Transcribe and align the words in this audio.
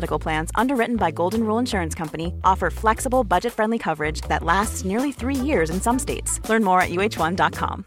Medical 0.00 0.18
Plans, 0.18 0.50
underwritten 0.56 0.96
by 0.96 1.10
Golden 1.14 1.40
Rule 1.40 1.58
Insurance 1.58 1.94
Company, 1.94 2.32
offer 2.42 2.70
flexible, 2.70 3.22
budget 3.24 3.52
friendly 3.52 3.78
coverage 3.78 4.20
that 4.28 4.42
lasts 4.42 4.82
nearly 4.82 5.12
three 5.12 5.34
years 5.34 5.68
in 5.70 5.80
some 5.80 5.98
states. 5.98 6.40
Learn 6.48 6.62
more 6.62 6.80
at 6.80 6.88
uh1.com. 6.88 7.84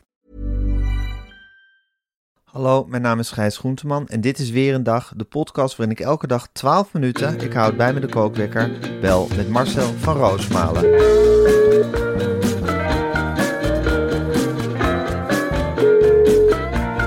Hallo, 2.44 2.86
mijn 2.86 3.02
naam 3.02 3.20
is 3.20 3.32
Gijs 3.32 3.58
Groenteman 3.58 4.08
en 4.08 4.22
dit 4.22 4.40
is 4.40 4.50
weer 4.50 4.74
een 4.74 4.84
dag, 4.84 5.14
de 5.16 5.24
podcast 5.24 5.76
waarin 5.76 5.96
ik 5.96 6.04
elke 6.06 6.28
dag 6.28 6.48
12 6.52 6.94
minuten, 6.94 7.40
ik 7.40 7.54
houd 7.54 7.78
bij 7.78 7.94
me 7.94 8.00
de 8.00 8.08
kookwekker, 8.08 8.72
bel 9.02 9.28
met 9.36 9.50
Marcel 9.50 9.94
van 9.98 10.18
Roosmalen. 10.18 10.82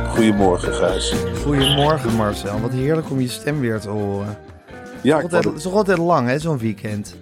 Goedemorgen, 0.09 0.74
Gijs. 0.74 1.15
Goedemorgen 1.43 2.15
Marcel, 2.15 2.60
wat 2.60 2.73
heerlijk 2.73 3.10
om 3.10 3.20
je 3.20 3.29
stem 3.29 3.60
weer 3.60 3.80
te 3.80 3.88
horen. 3.88 4.46
Ja, 5.07 5.21
Altijd, 5.23 5.45
het 5.45 5.54
is 5.54 5.62
toch 5.62 5.74
altijd 5.74 5.99
lang 5.99 6.29
hè, 6.29 6.38
zo'n 6.38 6.59
weekend. 6.59 7.16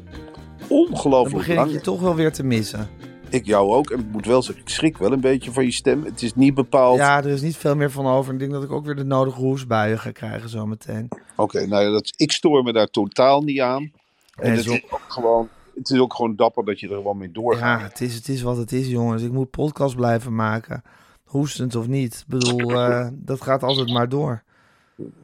Dan 0.59 0.69
ongelooflijk 0.69 1.37
begin 1.37 1.53
ik 1.53 1.59
lang. 1.59 1.73
je 1.73 1.81
toch 1.81 2.01
wel 2.01 2.15
weer 2.15 2.33
te 2.33 2.45
missen. 2.45 2.89
Ik 3.29 3.47
jou 3.47 3.73
ook. 3.73 3.91
En 3.91 3.99
ik 4.01 4.07
moet 4.11 4.27
wel 4.27 4.43
zeggen, 4.43 4.63
ik 4.65 4.71
schrik 4.71 4.97
wel 4.99 5.13
een 5.13 5.21
beetje 5.21 5.53
van 5.53 5.65
je 5.65 5.71
stem. 5.71 6.05
Het 6.05 6.23
is 6.23 6.35
niet 6.35 6.55
bepaald... 6.55 6.97
Ja, 6.97 7.17
er 7.19 7.27
is 7.27 7.41
niet 7.43 7.57
veel 7.57 7.77
meer 7.77 7.91
van 7.91 8.07
over. 8.07 8.33
Ik 8.33 8.39
denk 8.39 8.53
dat 8.53 8.63
ik 8.63 8.71
ook 8.73 8.85
weer 8.85 8.95
de 8.97 9.05
nodige 9.05 9.41
hoesbuien 9.41 9.99
ga 9.99 10.11
krijgen 10.11 10.49
zometeen. 10.49 11.09
Oké, 11.37 11.67
nou 11.67 11.85
ja, 11.85 11.91
dat, 11.91 12.13
ik 12.17 12.33
stoor 12.33 12.63
me 12.63 12.73
daar 12.73 12.87
totaal 12.87 13.43
niet 13.43 13.61
aan. 13.61 13.83
En 13.83 14.45
En 14.45 14.53
het, 14.53 14.65
zo- 14.65 14.73
is 14.73 14.83
ook 14.91 15.01
gewoon, 15.09 15.49
het 15.75 15.91
is 15.91 15.99
ook 15.99 16.15
gewoon 16.15 16.37
dapper 16.37 16.65
dat 16.65 16.81
je 16.81 16.89
er 16.89 16.95
gewoon 16.97 17.19
mee 17.19 17.31
doorgaat. 17.33 17.81
Ja, 17.81 17.87
het 17.87 18.01
is, 18.01 18.15
het 18.15 18.29
is 18.29 18.43
wat 18.43 18.57
het 18.57 18.73
is, 18.73 18.89
jongens. 18.89 19.23
Ik 19.23 19.33
moet 19.33 19.51
podcast 19.51 19.97
blijven 19.97 20.35
maken. 20.35 20.83
Hoestend 21.25 21.75
of 21.77 21.87
niet. 21.87 22.15
Ik 22.15 22.39
bedoel, 22.39 22.71
eh, 22.81 23.09
dat 23.13 23.41
gaat 23.41 23.63
altijd 23.63 23.93
maar 23.93 24.09
door. 24.09 24.43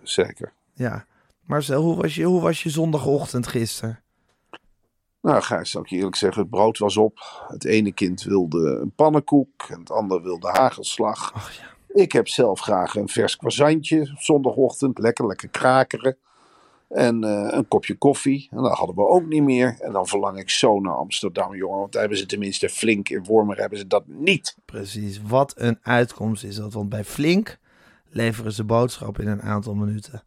Zeker. 0.03 0.53
Ja. 0.75 1.05
Marcel, 1.51 1.83
hoe 1.83 1.97
was 1.97 2.15
je, 2.15 2.25
hoe 2.25 2.41
was 2.41 2.63
je 2.63 2.71
zondagochtend 2.71 3.47
gisteren? 3.47 4.01
Nou, 5.21 5.43
Gijs, 5.43 5.71
zal 5.71 5.83
ik 5.83 5.89
je 5.89 5.97
eerlijk 5.97 6.17
zeggen, 6.17 6.43
het 6.43 6.51
brood 6.51 6.79
was 6.79 6.97
op. 6.97 7.45
Het 7.49 7.65
ene 7.65 7.93
kind 7.93 8.23
wilde 8.23 8.79
een 8.83 8.93
pannenkoek 8.95 9.67
en 9.69 9.79
het 9.79 9.91
andere 9.91 10.23
wilde 10.23 10.49
hagelslag. 10.49 11.33
Ach 11.35 11.57
ja. 11.57 12.03
Ik 12.03 12.13
heb 12.13 12.29
zelf 12.29 12.61
graag 12.61 12.95
een 12.95 13.09
vers 13.09 13.37
croissantje 13.37 14.13
zondagochtend. 14.17 14.99
Lekker, 14.99 15.27
lekker 15.27 15.49
krakeren. 15.49 16.17
En 16.89 17.25
eh, 17.25 17.49
een 17.51 17.69
kopje 17.69 17.95
koffie. 17.95 18.49
En 18.51 18.63
dat 18.63 18.77
hadden 18.77 18.97
we 18.97 19.09
ook 19.09 19.27
niet 19.27 19.43
meer. 19.43 19.77
En 19.81 19.93
dan 19.93 20.07
verlang 20.07 20.39
ik 20.39 20.51
zo 20.51 20.81
naar 20.81 20.95
Amsterdam, 20.95 21.55
jongen. 21.55 21.79
Want 21.79 21.93
daar 21.93 22.01
hebben 22.01 22.19
ze 22.19 22.27
tenminste 22.27 22.69
flink. 22.69 23.09
In 23.09 23.25
Wormer 23.25 23.57
hebben 23.57 23.79
ze 23.79 23.87
dat 23.87 24.07
niet. 24.07 24.57
Precies, 24.65 25.21
wat 25.23 25.53
een 25.57 25.79
uitkomst 25.83 26.45
is 26.45 26.57
dat. 26.57 26.73
Want 26.73 26.89
bij 26.89 27.05
Flink 27.05 27.59
leveren 28.09 28.53
ze 28.53 28.65
boodschappen 28.65 29.25
in 29.25 29.31
een 29.31 29.43
aantal 29.43 29.75
minuten. 29.75 30.23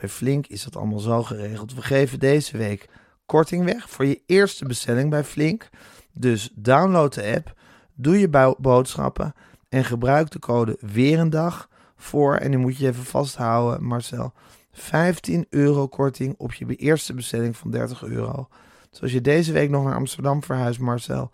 Bij 0.00 0.08
Flink 0.08 0.46
is 0.46 0.64
dat 0.64 0.76
allemaal 0.76 0.98
zo 0.98 1.22
geregeld. 1.22 1.74
We 1.74 1.82
geven 1.82 2.18
deze 2.18 2.56
week 2.56 2.88
korting 3.26 3.64
weg 3.64 3.90
voor 3.90 4.04
je 4.04 4.22
eerste 4.26 4.64
bestelling 4.64 5.10
bij 5.10 5.24
Flink. 5.24 5.68
Dus 6.12 6.50
download 6.54 7.14
de 7.14 7.34
app, 7.34 7.54
doe 7.94 8.18
je 8.18 8.54
boodschappen 8.58 9.34
en 9.68 9.84
gebruik 9.84 10.30
de 10.30 10.38
code 10.38 10.76
weer 10.80 11.18
een 11.18 11.30
dag 11.30 11.68
voor, 11.96 12.36
en 12.36 12.50
nu 12.50 12.56
moet 12.56 12.76
je 12.76 12.86
even 12.86 13.04
vasthouden 13.04 13.84
Marcel, 13.84 14.32
15 14.72 15.46
euro 15.50 15.88
korting 15.88 16.34
op 16.38 16.52
je 16.52 16.76
eerste 16.76 17.14
bestelling 17.14 17.56
van 17.56 17.70
30 17.70 18.02
euro. 18.02 18.48
Dus 18.90 19.02
als 19.02 19.12
je 19.12 19.20
deze 19.20 19.52
week 19.52 19.70
nog 19.70 19.84
naar 19.84 19.94
Amsterdam 19.94 20.42
verhuist 20.42 20.80
Marcel 20.80 21.30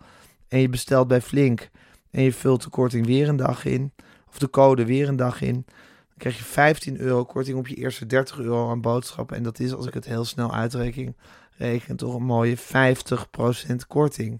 en 0.47 0.59
je 0.59 0.69
bestelt 0.69 1.07
bij 1.07 1.21
Flink 1.21 1.69
en 2.11 2.23
je 2.23 2.33
vult 2.33 2.63
de 2.63 2.69
korting 2.69 3.05
weer 3.05 3.29
een 3.29 3.35
dag 3.35 3.65
in, 3.65 3.93
of 4.29 4.37
de 4.37 4.49
code 4.49 4.85
weer 4.85 5.07
een 5.07 5.15
dag 5.15 5.41
in, 5.41 5.65
dan 6.17 6.31
krijg 6.31 6.37
je 6.37 6.43
15 6.53 6.99
euro 6.99 7.25
korting 7.25 7.57
op 7.57 7.67
je 7.67 7.75
eerste 7.75 8.05
30 8.05 8.39
euro 8.39 8.69
aan 8.69 8.81
boodschappen. 8.81 9.37
En 9.37 9.43
dat 9.43 9.59
is, 9.59 9.73
als 9.73 9.85
ik 9.85 9.93
het 9.93 10.05
heel 10.05 10.25
snel 10.25 10.53
uitreken, 10.53 11.15
reken, 11.57 11.95
toch 11.95 12.13
een 12.15 12.23
mooie 12.25 12.57
50% 12.57 12.61
korting. 13.87 14.39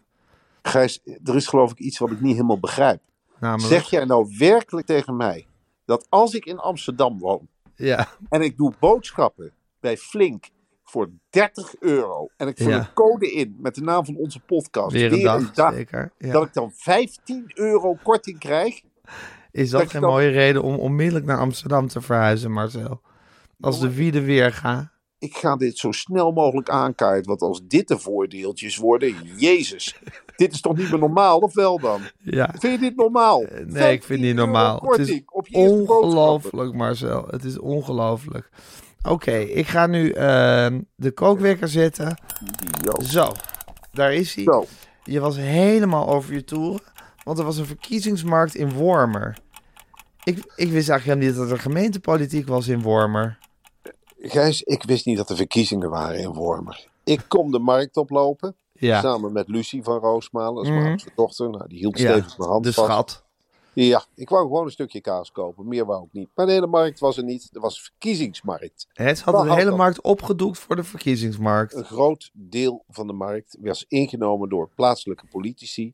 Gijs, 0.61 1.01
er 1.23 1.35
is 1.35 1.47
geloof 1.47 1.71
ik 1.71 1.79
iets 1.79 1.97
wat 1.97 2.11
ik 2.11 2.21
niet 2.21 2.33
helemaal 2.35 2.59
begrijp. 2.59 3.01
Namelijk, 3.39 3.73
Zeg 3.73 3.89
jij 3.89 4.05
nou 4.05 4.35
werkelijk 4.38 4.88
tegen 4.88 5.15
mij 5.15 5.47
dat 5.85 6.05
als 6.09 6.33
ik 6.33 6.45
in 6.45 6.57
Amsterdam 6.57 7.19
woon 7.19 7.47
ja, 7.75 8.07
en 8.29 8.41
ik 8.41 8.57
doe 8.57 8.73
boodschappen 8.79 9.51
bij 9.79 9.97
Flink 9.97 10.49
voor 10.83 11.09
30 11.29 11.75
euro 11.79 12.29
en 12.38 12.47
ik 12.47 12.57
vul 12.57 12.69
Ja. 12.69 12.79
een 12.79 12.94
code 12.94 13.31
in 13.31 13.55
met 13.59 13.75
de 13.75 13.81
naam 13.81 14.05
van 14.05 14.15
onze 14.15 14.39
podcast, 14.39 14.91
weer 14.91 15.13
een 15.13 15.49
dag, 15.53 15.73
zeker. 15.73 16.11
Ja. 16.17 16.31
dat 16.31 16.44
ik 16.45 16.53
dan 16.53 16.71
15 16.75 17.51
euro 17.53 17.97
korting 18.03 18.39
krijg? 18.39 18.81
Is 19.57 19.69
dat 19.69 19.81
dat 19.81 19.90
geen 19.91 20.01
dan- 20.01 20.09
mooie 20.09 20.29
reden 20.29 20.62
om 20.63 20.75
onmiddellijk 20.75 21.25
naar 21.25 21.38
Amsterdam 21.40 21.88
te 21.88 22.01
verhuizen, 22.01 22.51
Marcel? 22.51 23.01
Als 23.59 23.79
de 23.79 23.94
wiede 23.94 24.22
weer 24.22 24.53
gaat. 24.53 24.90
Ik 25.19 25.38
ga 25.38 25.56
dit 25.56 25.78
zo 25.78 25.91
snel 25.91 26.31
mogelijk 26.31 26.69
aankaarten, 26.69 27.25
want 27.28 27.41
als 27.41 27.62
dit 27.68 27.88
de 27.88 28.00
voordeeltjes 28.00 28.78
worden, 28.78 29.16
jezus, 29.38 30.00
dit 30.35 30.53
is 30.53 30.62
toch 30.62 30.78
niet 30.78 30.90
meer 30.90 31.00
normaal, 31.00 31.40
of 31.40 31.53
wel 31.53 31.79
dan? 31.79 32.01
Ja. 32.18 32.53
Vind 32.59 32.73
je 32.73 32.79
dit 32.79 32.95
normaal? 32.95 33.44
Eh, 33.44 33.50
Nee, 33.50 33.62
ik 33.62 33.63
vind 33.68 33.75
het 33.75 34.06
15 34.06 34.19
niet 34.19 34.35
euro 34.35 34.45
normaal. 34.45 34.84
Het 34.90 35.07
is 35.07 35.22
ongelooflijk, 35.51 36.74
Marcel. 36.74 37.28
Het 37.29 37.44
is 37.44 37.59
ongelooflijk. 37.59 38.50
Oké, 39.09 39.35
ik 39.38 39.68
ga 39.68 39.88
nu 39.88 40.09
ehm, 40.12 40.81
de 40.95 41.12
kookwekker 41.12 41.68
zetten. 41.68 42.18
Zo, 43.03 43.31
daar 43.91 44.13
is 44.13 44.35
hij. 44.35 44.66
Je 45.03 45.19
was 45.19 45.35
helemaal 45.38 46.07
over 46.09 46.34
je 46.34 46.44
toeren, 46.44 46.81
want 47.24 47.39
er 47.39 47.45
was 47.45 47.57
een 47.57 47.66
verkiezingsmarkt 47.66 48.56
in 48.56 48.72
Wormer. 48.74 49.38
Ik, 50.27 50.38
ik 50.55 50.71
wist 50.71 50.89
eigenlijk 50.89 51.03
helemaal 51.03 51.27
niet 51.27 51.35
dat 51.35 51.49
er 51.51 51.59
gemeentepolitiek 51.59 52.47
was 52.47 52.67
in 52.67 52.81
Wormer. 52.81 53.38
Gijs, 54.19 54.63
ik 54.63 54.83
wist 54.83 55.05
niet 55.05 55.17
dat 55.17 55.29
er 55.29 55.35
verkiezingen 55.35 55.89
waren 55.89 56.19
in 56.19 56.33
Wormer. 56.33 56.88
Ik 57.03 57.25
kom 57.27 57.51
de 57.51 57.59
markt 57.59 57.97
oplopen, 57.97 58.55
Ja, 58.73 59.01
samen 59.01 59.31
met 59.31 59.47
Lucie 59.47 59.83
van 59.83 59.99
Roosmalen, 59.99 60.55
dat 60.55 60.63
is 60.63 60.69
mijn 60.69 60.91
Mhm. 60.93 61.07
dochter. 61.15 61.49
Nou, 61.49 61.67
die 61.67 61.77
hield 61.77 61.99
ja 61.99 62.11
stevig 62.11 62.38
mijn 62.38 62.49
hand 62.49 62.63
de 62.63 62.73
vast. 62.73 62.88
schat. 62.91 63.23
Ja, 63.73 64.05
ik 64.15 64.29
wou 64.29 64.43
gewoon 64.47 64.65
een 64.65 64.71
stukje 64.71 65.01
kaas 65.01 65.31
kopen, 65.31 65.67
meer 65.67 65.85
wou 65.85 66.03
ik 66.05 66.13
niet. 66.13 66.29
Maar 66.35 66.45
de 66.45 66.51
hele 66.51 66.67
markt 66.67 66.99
was 66.99 67.17
er 67.17 67.23
niet, 67.23 67.49
er 67.51 67.61
was 67.61 67.75
een 67.77 67.83
verkiezingsmarkt. 67.83 68.88
Het 68.94 69.21
had 69.21 69.44
de 69.47 69.53
hele 69.53 69.75
markt 69.75 70.01
opgedoekt 70.01 70.57
voor 70.57 70.75
de 70.75 70.83
verkiezingsmarkt. 70.83 71.73
Een 71.75 71.83
groot 71.83 72.29
deel 72.33 72.83
van 72.89 73.07
de 73.07 73.13
markt 73.13 73.57
was 73.61 73.85
ingenomen 73.88 74.49
door 74.49 74.69
plaatselijke 74.75 75.25
politici, 75.27 75.94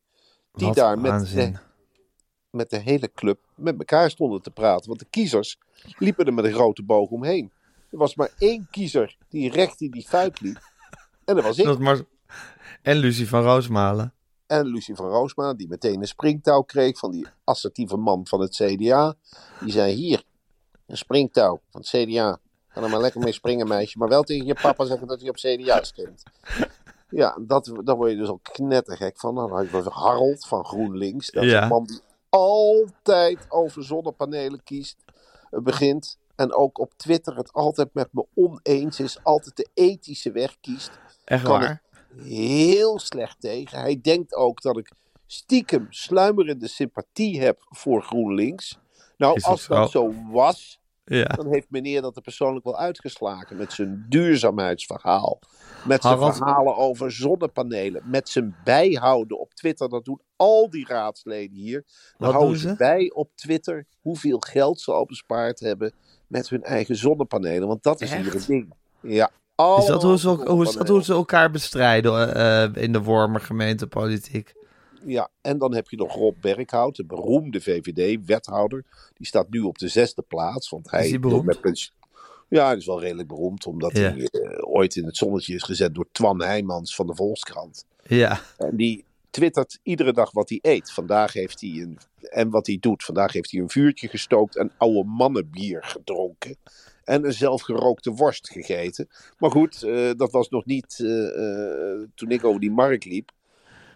die 0.53 0.67
Wat 0.67 0.75
daar 0.75 0.99
met 0.99 1.29
de, 1.33 1.51
met 2.53 2.69
de 2.69 2.77
hele 2.77 3.11
club 3.13 3.39
met 3.55 3.77
elkaar 3.77 4.09
stonden 4.09 4.41
te 4.41 4.51
praten. 4.51 4.87
Want 4.87 4.99
de 4.99 5.05
kiezers 5.09 5.57
liepen 5.97 6.25
er 6.25 6.33
met 6.33 6.45
een 6.45 6.53
grote 6.53 6.83
boog 6.83 7.09
omheen. 7.09 7.51
Er 7.91 7.97
was 7.97 8.15
maar 8.15 8.31
één 8.37 8.67
kiezer 8.71 9.17
die 9.29 9.51
recht 9.51 9.81
in 9.81 9.91
die 9.91 10.07
fuik 10.07 10.39
liep. 10.39 10.71
En 11.25 11.35
dat 11.35 11.43
was 11.43 11.57
ik. 11.57 11.65
Dat 11.65 12.03
En 12.81 12.95
Lucie 12.97 13.27
van 13.27 13.41
Roosmalen. 13.43 14.13
En 14.47 14.65
Lucie 14.65 14.95
van 14.95 15.09
Roosma, 15.09 15.53
die 15.53 15.67
meteen 15.67 15.99
een 16.01 16.07
springtouw 16.07 16.61
kreeg 16.61 16.97
van 16.97 17.11
die 17.11 17.25
assertieve 17.43 17.97
man 17.97 18.27
van 18.27 18.41
het 18.41 18.55
CDA. 18.55 19.13
Die 19.59 19.71
zei: 19.71 19.93
Hier, 19.93 20.23
een 20.85 20.97
springtouw 20.97 21.61
van 21.69 21.81
het 21.81 21.89
CDA. 21.89 22.39
Ga 22.67 22.81
er 22.81 22.89
maar 22.89 22.99
lekker 23.01 23.21
mee 23.21 23.31
springen, 23.33 23.67
meisje. 23.67 23.97
Maar 23.97 24.09
wel 24.09 24.23
tegen 24.23 24.45
je 24.45 24.57
papa 24.61 24.85
zeggen 24.85 25.07
dat 25.07 25.19
hij 25.19 25.29
op 25.29 25.35
CDA 25.35 25.83
stemt. 25.83 26.23
Ja, 27.09 27.37
dat, 27.41 27.71
daar 27.83 27.95
word 27.95 28.11
je 28.11 28.17
dus 28.17 28.27
al 28.27 28.39
knettergek 28.41 29.19
van. 29.19 29.35
Dan 29.35 29.51
had 29.51 29.69
je 29.69 29.89
Harold 29.89 30.47
van 30.47 30.65
GroenLinks. 30.65 31.31
Dat 31.31 31.43
is 31.43 31.51
Ja. 31.51 31.61
een 31.61 31.67
man 31.67 31.85
die 31.85 31.99
altijd 32.39 33.45
over 33.49 33.83
zonnepanelen 33.83 34.63
kiest, 34.63 34.97
eh, 35.51 35.59
begint. 35.59 36.17
En 36.35 36.53
ook 36.53 36.79
op 36.79 36.93
Twitter 36.95 37.35
het 37.35 37.53
altijd 37.53 37.93
met 37.93 38.07
me 38.11 38.25
oneens 38.33 38.99
is. 38.99 39.23
Altijd 39.23 39.55
de 39.55 39.69
ethische 39.73 40.31
weg 40.31 40.57
kiest 40.61 40.91
Echt 41.25 41.43
Kan 41.43 41.59
waar? 41.59 41.81
heel 42.17 42.99
slecht 42.99 43.41
tegen. 43.41 43.79
Hij 43.79 43.99
denkt 44.01 44.35
ook 44.35 44.61
dat 44.61 44.77
ik 44.77 44.91
stiekem 45.27 45.87
sluimerende 45.89 46.67
sympathie 46.67 47.41
heb 47.41 47.57
voor 47.69 48.03
GroenLinks. 48.03 48.79
Nou, 49.17 49.33
dat 49.33 49.43
als 49.43 49.67
dat 49.67 49.91
zo 49.91 50.13
was, 50.31 50.79
Ja. 51.05 51.23
dan 51.25 51.51
heeft 51.51 51.67
meneer 51.69 52.01
dat 52.01 52.15
er 52.15 52.21
persoonlijk 52.21 52.65
wel 52.65 52.77
uitgeslagen. 52.77 53.57
Met 53.57 53.73
zijn 53.73 54.05
duurzaamheidsverhaal. 54.09 55.39
Met 55.85 56.01
zijn 56.01 56.13
Harald- 56.13 56.37
verhalen 56.37 56.75
over 56.75 57.11
zonnepanelen. 57.11 58.01
Met 58.05 58.29
zijn 58.29 58.55
bijhouden 58.63 59.39
op 59.39 59.53
Twitter. 59.53 59.89
Dat 59.89 60.05
doen 60.05 60.21
al 60.35 60.69
die 60.69 60.87
raadsleden 60.87 61.57
hier. 61.57 61.83
Dan 62.17 62.27
Wat 62.27 62.31
houden 62.33 62.59
ze 62.59 62.75
bij 62.77 63.11
op 63.13 63.29
Twitter 63.35 63.85
hoeveel 64.01 64.39
geld 64.39 64.81
ze 64.81 64.91
al 64.91 65.05
bespaard 65.05 65.59
hebben 65.59 65.93
met 66.27 66.49
hun 66.49 66.63
eigen 66.63 66.95
zonnepanelen. 66.95 67.67
Want 67.67 67.83
dat 67.83 68.01
is 68.01 68.13
hier 68.13 68.25
Echt? 68.25 68.33
het 68.33 68.47
ding. 68.47 68.73
Ja. 69.01 69.31
Is 69.77 69.85
dat 69.85 70.03
hoe 70.03 70.17
ze, 70.17 70.29
hoe 70.29 70.63
is 70.63 70.73
dat 70.73 70.87
hoe 70.87 71.03
ze 71.03 71.13
elkaar 71.13 71.51
bestrijden 71.51 72.35
eh, 72.35 72.83
in 72.83 72.91
de 72.91 73.01
Wormer 73.01 73.41
gemeentepolitiek? 73.41 74.53
Ja, 75.05 75.29
en 75.41 75.57
dan 75.57 75.73
heb 75.73 75.89
je 75.89 75.97
nog 75.97 76.13
Rob 76.15 76.35
Berghout, 76.41 76.95
de 76.95 77.05
beroemde 77.05 77.61
VVD-wethouder. 77.61 78.85
Die 79.13 79.27
staat 79.27 79.49
nu 79.49 79.59
op 79.59 79.77
de 79.77 79.87
zesde 79.87 80.21
plaats. 80.21 80.69
Want 80.69 80.91
hij 80.91 81.03
Is 81.03 81.09
hij 81.09 81.19
beroemd? 81.19 81.45
Met 81.45 81.61
pensioen- 81.61 81.95
ja, 82.49 82.65
hij 82.67 82.75
is 82.77 82.85
wel 82.85 83.01
redelijk 83.01 83.27
beroemd. 83.27 83.65
Omdat 83.65 83.97
Ja. 83.97 84.01
hij 84.13 84.25
eh, 84.25 84.57
ooit 84.59 84.95
in 84.95 85.05
het 85.05 85.17
zonnetje 85.17 85.53
is 85.55 85.63
gezet 85.63 85.95
door 85.95 86.05
Twan 86.11 86.41
Heijmans 86.41 86.95
van 86.95 87.07
de 87.07 87.15
Volkskrant. 87.15 87.85
Ja, 88.03 88.41
En 88.57 88.75
die 88.75 89.03
twittert 89.29 89.79
iedere 89.83 90.13
dag 90.13 90.31
wat 90.31 90.49
hij 90.49 90.59
eet. 90.61 90.91
Vandaag 90.91 91.33
heeft 91.33 91.61
hij 91.61 91.69
een. 91.69 91.97
En 92.21 92.49
wat 92.49 92.67
hij 92.67 92.77
doet. 92.79 93.03
Vandaag 93.03 93.33
heeft 93.33 93.51
hij 93.51 93.61
een 93.61 93.69
vuurtje 93.69 94.07
gestookt 94.07 94.55
en 94.57 94.71
oude 94.77 95.03
mannenbier 95.03 95.83
gedronken. 95.83 96.55
En 97.03 97.25
een 97.25 97.33
zelfgerookte 97.33 98.11
worst 98.11 98.49
gegeten. 98.49 99.07
Maar 99.37 99.51
goed, 99.51 99.83
eh, 99.83 100.11
dat 100.17 100.31
was 100.31 100.49
nog 100.49 100.65
niet 100.65 100.99
eh, 100.99 102.09
toen 102.15 102.29
ik 102.31 102.43
over 102.43 102.59
die 102.59 102.71
markt 102.71 103.05
liep. 103.05 103.31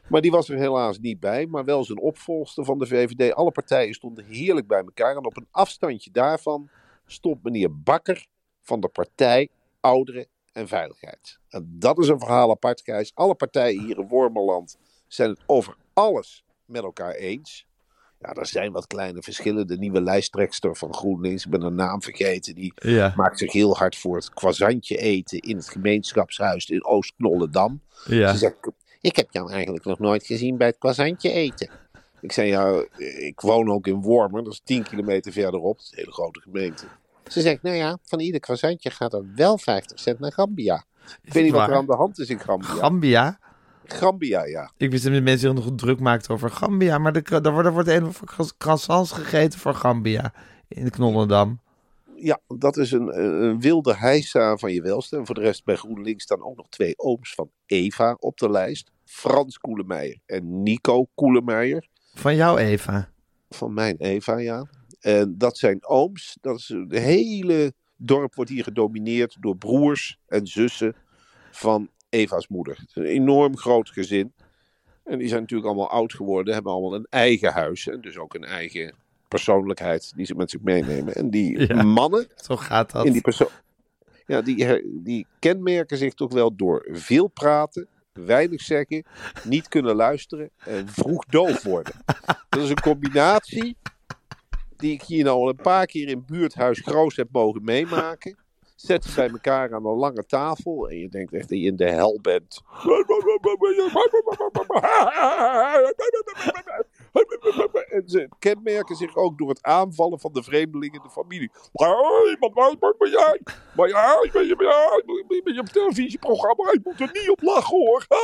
Maar 0.10 0.22
die 0.22 0.32
was 0.32 0.50
er 0.50 0.58
helaas 0.58 1.00
niet 1.00 1.20
bij. 1.20 1.48
Maar 1.48 1.66
wel 1.66 1.84
zijn 1.84 2.00
opvolgster 2.00 2.66
van 2.66 2.78
de 2.78 2.86
VVD. 2.86 3.34
Alle 3.34 3.52
partijen 3.52 3.94
stonden 3.94 4.26
heerlijk 4.26 4.68
bij 4.68 4.80
elkaar. 4.80 5.16
En 5.16 5.26
op 5.26 5.38
een 5.38 5.48
afstandje 5.52 6.12
daarvan 6.12 6.70
stond 7.06 7.44
meneer 7.44 7.82
Bakker 7.82 8.28
van 8.62 8.80
de 8.80 8.88
partij 8.88 9.50
Ouderen 9.80 10.28
en 10.52 10.68
Veiligheid. 10.68 11.40
En 11.50 11.76
dat 11.80 12.00
is 12.00 12.08
een 12.08 12.20
verhaal 12.20 12.50
apart, 12.50 12.82
Gijs. 12.82 13.12
Alle 13.14 13.36
partijen 13.36 13.84
hier 13.84 13.98
in 13.98 14.08
Wormerland 14.08 14.78
zijn 15.08 15.30
het 15.30 15.40
over 15.46 15.76
alles 15.94 16.44
met 16.66 16.84
elkaar 16.84 17.14
eens. 17.14 17.66
Ja, 18.20 18.34
er 18.34 18.46
zijn 18.46 18.72
wat 18.72 18.88
kleine 18.88 19.22
verschillen. 19.22 19.68
De 19.68 19.78
nieuwe 19.78 20.02
lijsttrekster 20.02 20.76
van 20.76 20.94
GroenLinks, 20.94 21.46
ik 21.46 21.52
ben 21.52 21.62
haar 21.62 21.72
naam 21.72 22.02
vergeten, 22.02 22.56
die 22.56 22.74
ja, 22.76 23.14
maakt 23.16 23.38
zich 23.38 23.52
heel 23.52 23.78
hard 23.78 23.96
voor 23.96 24.16
het 24.16 24.30
croissantje 24.30 24.98
eten 24.98 25.40
in 25.40 25.56
het 25.56 25.70
gemeenschapshuis 25.70 26.70
in 26.70 26.86
Oost-Knollendam. 26.86 27.82
ja. 28.06 28.32
Ze 28.32 28.38
zegt, 28.38 28.72
ik 29.02 29.16
heb 29.16 29.28
jou 29.32 29.52
eigenlijk 29.52 29.86
nog 29.86 30.00
nooit 30.00 30.26
gezien 30.26 30.58
bij 30.58 30.68
het 30.68 30.78
croissantje 30.78 31.32
eten. 31.32 31.70
Ik 32.22 32.32
zei, 32.32 32.48
ja, 32.48 32.86
ik 33.18 33.42
woon 33.42 33.72
ook 33.72 33.88
in 33.88 34.02
Wormer, 34.02 34.44
dat 34.44 34.54
is 34.54 34.62
10 34.64 34.84
kilometer 34.84 35.32
verderop. 35.32 35.76
Dat 35.78 35.84
is 35.86 35.92
een 35.92 35.98
hele 35.98 36.12
grote 36.12 36.40
gemeente. 36.40 36.86
Ze 37.28 37.42
zegt, 37.42 37.62
nou 37.62 37.76
ja, 37.76 37.98
van 38.04 38.20
ieder 38.20 38.40
croissantje 38.40 38.90
gaat 38.90 39.14
er 39.14 39.26
wel 39.36 39.58
50 39.58 40.00
cent 40.00 40.20
naar 40.20 40.32
Gambia. 40.32 40.84
Ik 41.22 41.34
weet 41.34 41.44
niet 41.44 41.54
wat 41.54 41.68
er 41.68 41.76
aan 41.76 41.86
de 41.86 41.96
hand 41.96 42.20
is 42.20 42.30
in 42.30 42.40
Gambia. 42.40 42.70
Gambia? 42.70 43.40
Gambia, 43.86 44.46
ja. 44.46 44.72
Ik 44.78 44.92
wist 44.92 45.04
dat 45.04 45.14
de 45.14 45.22
mensen 45.22 45.56
zich 45.56 45.66
nog 45.66 45.76
druk 45.76 46.00
maakten 46.00 46.34
over 46.34 46.50
Gambia, 46.50 46.98
maar 46.98 47.16
er, 47.16 47.46
er 47.46 47.52
wordt, 47.52 47.88
er 47.88 47.96
een 47.96 48.06
of 48.06 48.22
andere 48.22 48.52
croissants 48.58 49.12
gegeten 49.12 49.60
voor 49.60 49.74
Gambia 49.74 50.34
in 50.68 50.90
Knollendam. 50.90 51.60
Ja, 52.20 52.40
dat 52.48 52.78
is 52.78 52.92
een, 52.92 53.24
een 53.24 53.60
wilde 53.60 53.96
heisa 53.96 54.58
van 54.58 54.74
je 54.74 54.82
welste. 54.82 55.18
En 55.18 55.26
voor 55.26 55.36
de 55.36 55.42
rest 55.42 55.64
bij 55.64 55.76
GroenLinks 55.76 56.24
staan 56.24 56.44
ook 56.44 56.56
nog 56.56 56.70
twee 56.70 56.98
ooms 56.98 57.34
van 57.34 57.50
Eva 57.66 58.18
op 58.20 58.38
de 58.38 58.50
lijst. 58.50 58.92
Frans 59.06 59.58
Koelemeijer 59.58 60.20
en 60.26 60.64
Nico 60.64 61.08
Koelemeijer. 61.16 61.88
Van 62.14 62.36
jou, 62.36 62.60
Eva. 62.60 63.10
Van 63.50 63.74
mijn 63.74 63.96
Eva, 63.98 64.38
ja. 64.38 64.70
En 65.00 65.38
dat 65.38 65.58
zijn 65.58 65.88
ooms. 65.88 66.38
Dat 66.42 66.58
is, 66.58 66.68
het 66.68 66.92
hele 66.92 67.74
dorp 67.96 68.36
wordt 68.36 68.52
hier 68.52 68.64
gedomineerd 68.64 69.38
door 69.40 69.58
broers 69.58 70.18
en 70.28 70.48
zussen 70.48 70.96
van 71.52 71.90
Eva's 72.10 72.48
moeder. 72.48 72.78
Het 72.78 72.90
is 72.90 72.96
een 72.96 73.04
enorm 73.04 73.58
groot 73.58 73.90
gezin. 73.90 74.34
En 75.04 75.18
die 75.18 75.28
zijn 75.28 75.42
natuurlijk 75.42 75.70
allemaal 75.70 75.90
oud 75.90 76.14
geworden, 76.14 76.54
hebben 76.54 76.72
allemaal 76.72 76.96
een 76.96 77.08
eigen 77.10 77.52
huis. 77.54 77.88
En 77.88 78.02
dus 78.02 78.18
ook 78.18 78.34
een 78.34 78.44
eigen 78.44 78.94
persoonlijkheid 79.28 80.12
die 80.16 80.26
ze 80.26 80.36
met 80.36 80.50
zich 80.50 80.62
meenemen. 80.62 81.16
En 81.16 81.30
die 81.30 81.60
Ja. 81.68 81.84
mannen 81.84 82.28
Zo 82.36 82.56
gaat 82.56 82.92
dat. 82.92 83.06
in 83.06 83.12
die 83.12 83.22
persoon. 83.22 83.50
Ja, 84.26 84.42
die, 84.42 84.82
die 85.04 85.26
kenmerken 85.40 85.98
zich 85.98 86.14
toch 86.14 86.34
wel 86.34 86.56
door 86.56 86.88
veel 86.92 87.28
praten, 87.28 87.88
weinig 88.14 88.62
zeggen, 88.62 89.04
niet 89.44 89.68
kunnen 89.68 89.96
luisteren 89.96 90.50
en 90.58 90.88
vroeg 90.90 91.26
doof 91.26 91.64
worden. 91.64 91.94
Dat 92.50 92.62
is 92.64 92.70
een 92.70 92.82
combinatie 92.82 93.78
die 94.78 94.92
ik 94.94 95.02
hier 95.02 95.24
nou 95.24 95.38
al 95.38 95.50
een 95.50 95.56
paar 95.56 95.86
keer 95.86 96.08
in 96.08 96.26
buurthuis 96.26 96.80
Groos 96.80 97.16
heb 97.16 97.28
mogen 97.32 97.64
meemaken. 97.64 98.38
Zet 98.76 99.04
ze 99.06 99.16
bij 99.16 99.30
elkaar 99.30 99.74
aan 99.74 99.86
een 99.86 99.96
lange 99.96 100.26
tafel 100.26 100.90
en 100.90 100.98
je 100.98 101.10
denkt 101.10 101.34
echt 101.34 101.50
dat 101.50 101.58
je 101.60 101.66
in 101.66 101.76
de 101.76 101.90
hel 101.90 102.20
bent. 102.22 102.62
En 107.90 108.04
ze 108.06 108.30
kenmerken 108.40 108.96
zich 108.96 109.16
ook 109.16 109.38
door 109.38 109.50
het 109.50 109.64
aanvallen 109.64 110.20
van 110.20 110.34
de 110.34 110.44
vreemdeling 110.44 110.94
in 110.94 111.02
de 111.04 111.10
familie. 111.10 111.52
Maar 113.76 113.88
ja, 113.88 114.22
ik 114.24 114.32
ben 114.32 114.48
je 114.48 114.56
televisieprogramma. 115.72 116.72
Ik 116.72 116.84
moet 116.84 117.00
er 117.00 117.10
niet 117.14 117.30
op 117.30 117.42
lachen 117.42 117.78
hoor. 117.78 118.06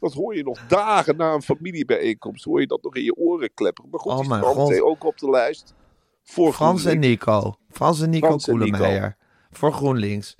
Dat 0.00 0.12
hoor 0.12 0.36
je 0.36 0.42
nog 0.42 0.66
dagen 0.66 1.16
na 1.16 1.32
een 1.32 1.42
familiebijeenkomst. 1.42 2.44
Hoor 2.44 2.60
je 2.60 2.66
dat 2.66 2.82
nog 2.82 2.94
in 2.96 3.02
je 3.02 3.16
oren 3.16 3.54
klepperen. 3.54 3.90
Maar 3.90 4.00
goed, 4.00 4.12
Oh 4.12 4.18
die 4.18 4.28
mijn 4.28 4.40
meteen 4.40 4.82
ook 4.82 5.04
op 5.04 5.18
de 5.18 5.30
lijst. 5.30 5.74
Voor 6.22 6.52
Frans 6.52 6.84
en. 6.84 6.98
Nico. 6.98 7.54
Frans 7.70 8.02
en 8.02 8.10
Nico 8.10 8.26
Frans 8.26 8.46
Nico. 8.46 9.10
Voor 9.50 9.72
GroenLinks. 9.72 10.36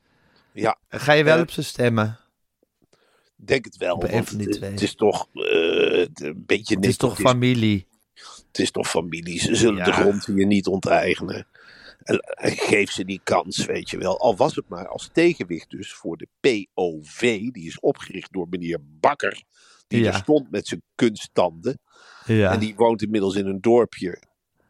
Ja, 0.53 0.77
Ga 0.89 1.13
je 1.13 1.25
wel 1.25 1.37
Eh, 1.37 1.43
op 1.43 1.51
ze 1.51 1.63
stemmen? 1.63 2.19
Denk 3.37 3.65
het 3.65 3.77
wel. 3.77 3.95
Op 3.95 4.11
want 4.11 4.31
het- 4.31 4.53
twee. 4.53 4.71
Het 4.71 4.83
is 4.83 4.95
toch 4.95 5.29
eh, 5.33 6.07
een 6.15 6.45
beetje 6.47 6.75
Het 6.75 6.85
is 6.87 6.97
toch 6.97 7.19
familie? 7.19 7.87
Het 8.47 8.59
is 8.59 8.71
toch 8.71 8.89
familie. 8.89 9.41
Ze 9.41 9.55
zullen 9.55 9.77
Ja. 9.79 9.85
de 9.85 9.93
grond 9.93 10.27
hier 10.27 10.47
niet 10.47 10.67
onteigenen. 10.67 11.47
En, 12.03 12.19
en 12.19 12.53
geef 12.57 12.91
ze 12.91 13.05
die 13.05 13.21
kans, 13.25 13.65
weet 13.65 13.91
je 13.91 13.99
wel. 13.99 14.19
Al 14.21 14.37
was 14.37 14.57
het 14.57 14.69
maar 14.69 14.89
als 14.89 15.11
tegenwicht 15.13 15.71
dus 15.71 15.93
voor 15.93 16.17
de 16.17 16.29
POV. 16.41 17.21
Die 17.51 17.67
is 17.67 17.81
opgericht 17.81 18.33
door 18.33 18.47
meneer 18.51 18.79
Bakker. 19.01 19.43
Die 19.89 20.01
Ja. 20.03 20.07
er 20.13 20.15
stond 20.19 20.51
met 20.51 20.67
zijn 20.67 20.83
kunsttanden. 20.95 21.79
Ja. 22.25 22.53
En 22.53 22.59
die 22.61 22.75
woont 22.75 23.03
inmiddels 23.03 23.35
in 23.35 23.47
een 23.47 23.61
dorpje. 23.61 24.23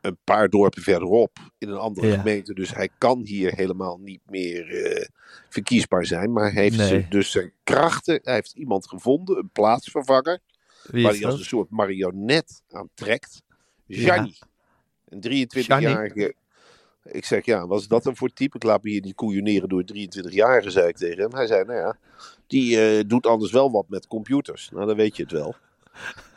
Een 0.06 0.18
paar 0.24 0.48
dorpen 0.48 0.82
verderop. 0.82 1.38
In 1.58 1.68
een 1.68 1.76
andere 1.76 2.06
Ja. 2.06 2.16
gemeente. 2.18 2.54
Dus 2.54 2.74
hij 2.74 2.88
kan 2.98 3.20
hier 3.24 3.52
helemaal 3.54 3.98
niet 3.98 4.20
meer 4.26 4.84
eh, 4.84 5.06
verkiesbaar 5.48 6.06
zijn. 6.06 6.32
Maar 6.32 6.52
hij 6.52 6.62
heeft 6.62 6.76
Nee. 6.76 7.06
dus 7.08 7.30
zijn 7.30 7.52
krachten. 7.64 8.20
Hij 8.22 8.34
heeft 8.34 8.52
iemand 8.52 8.88
gevonden. 8.88 9.38
Een 9.38 9.50
plaatsvervanger. 9.52 10.38
Wie 10.90 11.02
waar 11.02 11.12
hij 11.12 11.24
als 11.26 11.38
een 11.38 11.44
soort 11.44 11.70
marionet 11.70 12.62
aan 12.70 12.88
trekt. 12.94 13.42
Gianni. 13.88 14.34
Een 15.08 15.20
23-jarige. 15.20 16.34
Ik 17.04 17.24
zeg, 17.24 17.44
ja, 17.44 17.66
wat 17.66 17.80
is 17.80 17.88
dat 17.88 18.02
dan 18.02 18.16
voor 18.16 18.28
type? 18.28 18.56
Ik 18.56 18.62
laat 18.62 18.82
me 18.82 18.90
hier 18.90 19.00
niet 19.00 19.14
koeioneren 19.14 19.68
door 19.68 19.84
23-jarige, 19.94 20.70
zei 20.70 20.88
ik 20.88 20.96
tegen 20.96 21.22
hem. 21.22 21.34
Hij 21.34 21.46
zei, 21.46 21.64
nou 21.64 21.78
ja, 21.78 21.98
die 22.46 22.80
eh, 22.80 23.04
doet 23.06 23.26
anders 23.26 23.52
wel 23.52 23.70
wat 23.70 23.88
met 23.88 24.06
computers. 24.06 24.70
Nou, 24.70 24.86
dan 24.86 24.96
weet 24.96 25.16
je 25.16 25.22
het 25.22 25.32
wel. 25.32 25.54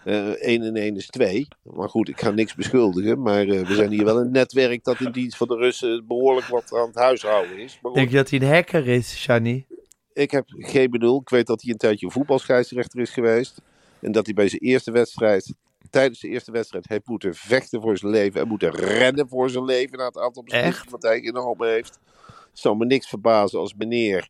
Eh 0.03 0.27
1 0.29 0.61
en 0.63 0.75
1 0.75 0.95
is 0.95 1.07
2. 1.07 1.47
Maar 1.63 1.89
goed, 1.89 2.09
ik 2.09 2.19
ga 2.19 2.29
niks 2.29 2.55
beschuldigen. 2.55 3.21
Maar 3.21 3.47
eh, 3.47 3.67
we 3.67 3.75
zijn 3.75 3.91
hier 3.91 4.05
wel 4.05 4.19
een 4.19 4.31
netwerk 4.31 4.83
dat 4.83 4.99
in 4.99 5.11
dienst 5.11 5.37
van 5.37 5.47
de 5.47 5.55
Russen 5.55 6.07
behoorlijk 6.07 6.47
wat 6.47 6.73
aan 6.73 6.87
het 6.87 6.95
huishouden 6.95 7.57
is. 7.57 7.79
Maar 7.81 7.93
Denk 7.93 8.09
je 8.09 8.15
dat 8.15 8.29
hij 8.29 8.39
een 8.39 8.47
hacker 8.47 8.87
is, 8.87 9.17
Shani? 9.17 9.65
ik 10.13 10.31
heb 10.31 10.45
geen 10.47 10.89
bedoel. 10.89 11.21
Ik 11.21 11.29
weet 11.29 11.47
dat 11.47 11.61
hij 11.61 11.71
een 11.71 11.77
tijdje 11.77 12.11
voetbalscheidsrechter 12.11 12.99
is 12.99 13.09
geweest. 13.09 13.61
En 14.01 14.11
dat 14.11 14.25
hij 14.25 14.33
bij 14.33 14.47
zijn 14.47 14.61
eerste 14.61 14.91
wedstrijd, 14.91 15.53
tijdens 15.89 16.19
de 16.19 16.27
eerste 16.27 16.51
wedstrijd, 16.51 16.87
heeft 16.87 17.07
moeten 17.07 17.35
vechten 17.35 17.81
voor 17.81 17.97
zijn 17.97 18.11
leven. 18.11 18.41
En 18.41 18.47
moeten 18.47 18.71
rennen 18.71 19.27
voor 19.27 19.49
zijn 19.49 19.65
leven 19.65 19.97
na 19.97 20.05
het 20.05 20.17
aantal 20.17 20.43
beslissingen 20.43 20.91
wat 20.91 21.01
hij 21.03 21.19
genomen 21.19 21.69
heeft. 21.69 21.99
Het 22.25 22.59
zou 22.59 22.77
me 22.77 22.85
niks 22.85 23.07
verbazen 23.07 23.59
als 23.59 23.73
meneer 23.77 24.29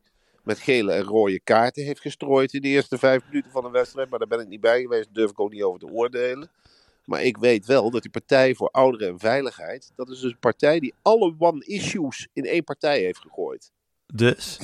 met 0.50 0.60
gele 0.60 0.92
en 0.92 1.04
rode 1.04 1.40
kaarten 1.40 1.84
heeft 1.84 2.00
gestrooid 2.02 2.54
in 2.54 2.62
de 2.62 2.68
eerste 2.68 2.98
vijf 2.98 3.24
minuten 3.26 3.52
van 3.52 3.66
een 3.66 3.72
wedstrijd. 3.72 4.10
Maar 4.10 4.20
daar 4.20 4.28
ben 4.28 4.40
ik 4.40 4.48
niet 4.48 4.62
bij 4.62 4.82
geweest, 4.82 5.14
durf 5.14 5.30
ik 5.32 5.40
ook 5.40 5.52
niet 5.52 5.64
over 5.64 5.80
te 5.80 5.88
oordelen. 5.88 6.52
Maar 7.06 7.24
ik 7.24 7.38
weet 7.38 7.66
wel 7.66 7.92
dat 7.92 8.02
die 8.02 8.12
Partij 8.12 8.56
voor 8.56 8.70
Ouderen 8.72 9.08
en 9.08 9.20
Veiligheid, 9.20 9.92
dat 9.96 10.10
is 10.10 10.20
dus 10.20 10.32
een 10.32 10.40
partij 10.40 10.80
die 10.80 10.94
alle 11.02 11.36
one-issues 11.38 12.28
in 12.34 12.46
één 12.46 12.64
partij 12.64 13.00
heeft 13.00 13.20
gegooid 13.20 13.72
Dus? 14.14 14.60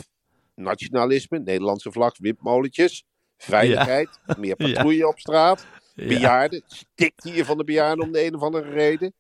nationalisme, 0.56 1.40
Nederlandse 1.40 1.92
vlag, 1.92 2.18
windmolentjes, 2.18 3.04
veiligheid, 3.38 4.20
meer 4.40 4.56
Ja. 4.58 4.66
patrouille 4.66 5.08
op 5.08 5.20
straat, 5.20 5.66
Ja. 5.94 6.08
bejaarden, 6.08 6.62
stikt 6.66 7.24
hier 7.24 7.46
van 7.46 7.58
de 7.58 7.64
bejaarden 7.64 8.06
om 8.06 8.12
de 8.12 8.26
een 8.26 8.36
of 8.36 8.42
andere 8.42 8.70
reden. 8.70 9.14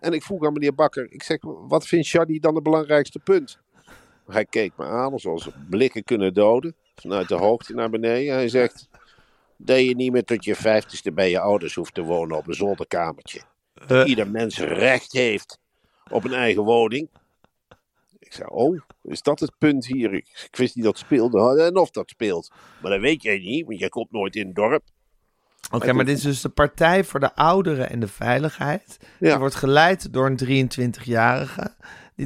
En 0.00 0.12
ik 0.12 0.22
vroeg 0.22 0.46
aan 0.46 0.52
meneer 0.52 0.74
Bakker, 0.74 1.12
ik 1.12 1.22
zeg, 1.22 1.38
wat 1.42 1.86
vindt 1.86 2.06
Shadi 2.06 2.38
dan 2.38 2.54
het 2.54 2.62
belangrijkste 2.64 3.18
punt? 3.18 3.58
Hij 4.28 4.44
keek 4.44 4.72
me 4.76 4.84
aan 4.84 5.12
alsof 5.12 5.48
blikken 5.68 6.04
kunnen 6.04 6.34
doden, 6.34 6.74
vanuit 6.94 7.28
de 7.28 7.34
hoogte 7.34 7.74
naar 7.74 7.90
beneden. 7.90 8.34
Hij 8.34 8.48
zegt, 8.48 8.88
dat 9.56 9.78
je 9.78 9.96
niet 9.96 10.12
meer 10.12 10.24
tot 10.24 10.44
je 10.44 10.54
vijftigste 10.54 11.12
bij 11.12 11.30
je 11.30 11.40
ouders 11.40 11.74
hoeft 11.74 11.94
te 11.94 12.02
wonen 12.02 12.36
op 12.36 12.48
een 12.48 12.54
zolderkamertje. 12.54 13.40
dat 13.86 14.08
ieder 14.08 14.30
mens 14.30 14.58
recht 14.58 15.12
heeft 15.12 15.58
op 16.10 16.24
een 16.24 16.34
eigen 16.34 16.62
woning. 16.62 17.08
Ik 18.18 18.32
zei, 18.32 18.48
oh, 18.48 18.80
is 19.02 19.22
dat 19.22 19.40
het 19.40 19.52
punt 19.58 19.86
hier? 19.86 20.12
Ik, 20.12 20.48
wist 20.50 20.74
niet 20.74 20.84
dat 20.84 20.96
het 20.96 21.04
speelde 21.04 21.62
en 21.62 21.76
of 21.76 21.90
dat 21.90 22.10
speelt. 22.10 22.52
Maar 22.82 22.90
dat 22.90 23.00
weet 23.00 23.22
jij 23.22 23.38
niet, 23.38 23.66
want 23.66 23.78
jij 23.78 23.88
komt 23.88 24.10
nooit 24.10 24.36
in 24.36 24.46
het 24.46 24.54
dorp. 24.54 24.82
Oké, 25.70 25.92
maar 25.92 26.04
dit 26.04 26.16
is 26.16 26.22
dus 26.22 26.40
de 26.40 26.48
Partij 26.48 27.04
voor 27.04 27.20
de 27.20 27.34
Ouderen 27.34 27.90
en 27.90 28.00
de 28.00 28.08
Veiligheid. 28.08 28.98
Die 29.18 29.36
wordt 29.36 29.54
geleid 29.54 30.12
door 30.12 30.26
een 30.26 30.70
23-jarige. 30.70 31.74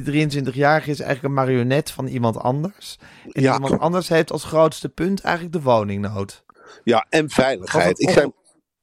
Die 0.01 0.27
23-jarige 0.27 0.89
is 0.89 0.99
eigenlijk 0.99 1.23
een 1.23 1.33
marionet 1.45 1.91
van 1.91 2.07
iemand 2.07 2.37
anders. 2.37 2.97
En 3.31 3.41
Ja. 3.41 3.53
iemand 3.53 3.79
anders 3.79 4.07
heeft 4.07 4.31
als 4.31 4.43
grootste 4.43 4.89
punt 4.89 5.21
eigenlijk 5.21 5.55
de 5.55 5.61
woningnood. 5.61 6.43
Ja, 6.83 7.05
en 7.09 7.29
veiligheid. 7.29 7.99
Ik 7.99 8.09
zei, 8.09 8.31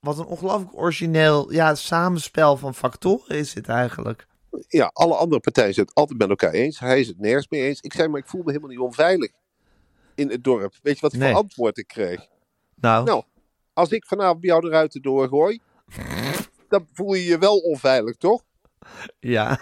wat 0.00 0.18
een 0.18 0.24
ongelooflijk 0.24 0.76
origineel 0.76 1.52
ja, 1.52 1.74
samenspel 1.74 2.56
van 2.56 2.74
factoren 2.74 3.36
is 3.36 3.52
dit 3.52 3.68
eigenlijk. 3.68 4.26
ja, 4.68 4.90
alle 4.92 5.14
andere 5.14 5.40
partijen 5.40 5.74
zijn 5.74 5.86
het 5.86 5.94
altijd 5.94 6.18
met 6.18 6.28
elkaar 6.28 6.52
eens. 6.52 6.78
Hij 6.78 7.00
is 7.00 7.06
het 7.08 7.18
nergens 7.18 7.48
mee 7.48 7.62
eens. 7.62 7.80
Ik 7.80 7.92
zei, 7.92 8.08
maar 8.08 8.20
ik 8.20 8.26
voel 8.28 8.40
me 8.42 8.48
helemaal 8.48 8.70
niet 8.70 8.78
onveilig 8.78 9.30
in 10.14 10.30
het 10.30 10.44
dorp. 10.44 10.74
Weet 10.82 10.94
je 10.94 11.00
wat 11.00 11.12
Nee. 11.12 11.28
voor 11.30 11.40
antwoord 11.40 11.78
ik 11.78 11.86
kreeg? 11.86 12.26
Nou, 12.74 13.04
Nou, 13.04 13.22
als 13.72 13.90
ik 13.90 14.04
vanavond 14.06 14.40
bij 14.40 14.48
jou 14.48 14.60
de 14.62 14.68
ruiten 14.68 15.02
doorgooi, 15.02 15.60
dan 16.68 16.86
voel 16.92 17.14
je 17.14 17.24
je 17.24 17.38
wel 17.38 17.56
onveilig, 17.58 18.16
toch? 18.16 18.42
ja. 19.20 19.58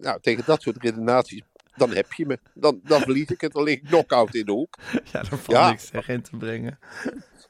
Nou, 0.00 0.20
tegen 0.20 0.44
dat 0.46 0.62
soort 0.62 0.82
redenaties, 0.82 1.42
dan 1.76 1.90
heb 1.94 2.12
je 2.12 2.26
me. 2.26 2.38
Dan, 2.54 2.80
dan 2.84 3.00
verlies 3.00 3.26
ik 3.30 3.40
het, 3.40 3.52
dan 3.52 3.62
lig 3.62 3.74
ik 3.74 3.84
knock-out 3.84 4.34
in 4.34 4.44
de 4.44 4.52
hoek. 4.52 4.78
ja, 5.12 5.22
daar 5.22 5.26
valt 5.26 5.46
Ja. 5.58 5.70
niks 5.70 5.88
tegen 5.90 6.14
in 6.14 6.22
te 6.22 6.36
brengen. 6.36 6.78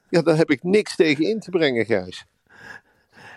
Ja, 0.09 0.21
dan 0.21 0.35
heb 0.35 0.49
ik 0.51 0.63
niks 0.63 0.95
tegen 0.95 1.25
in 1.25 1.39
te 1.39 1.49
brengen, 1.49 1.85
Gijs. 1.85 2.25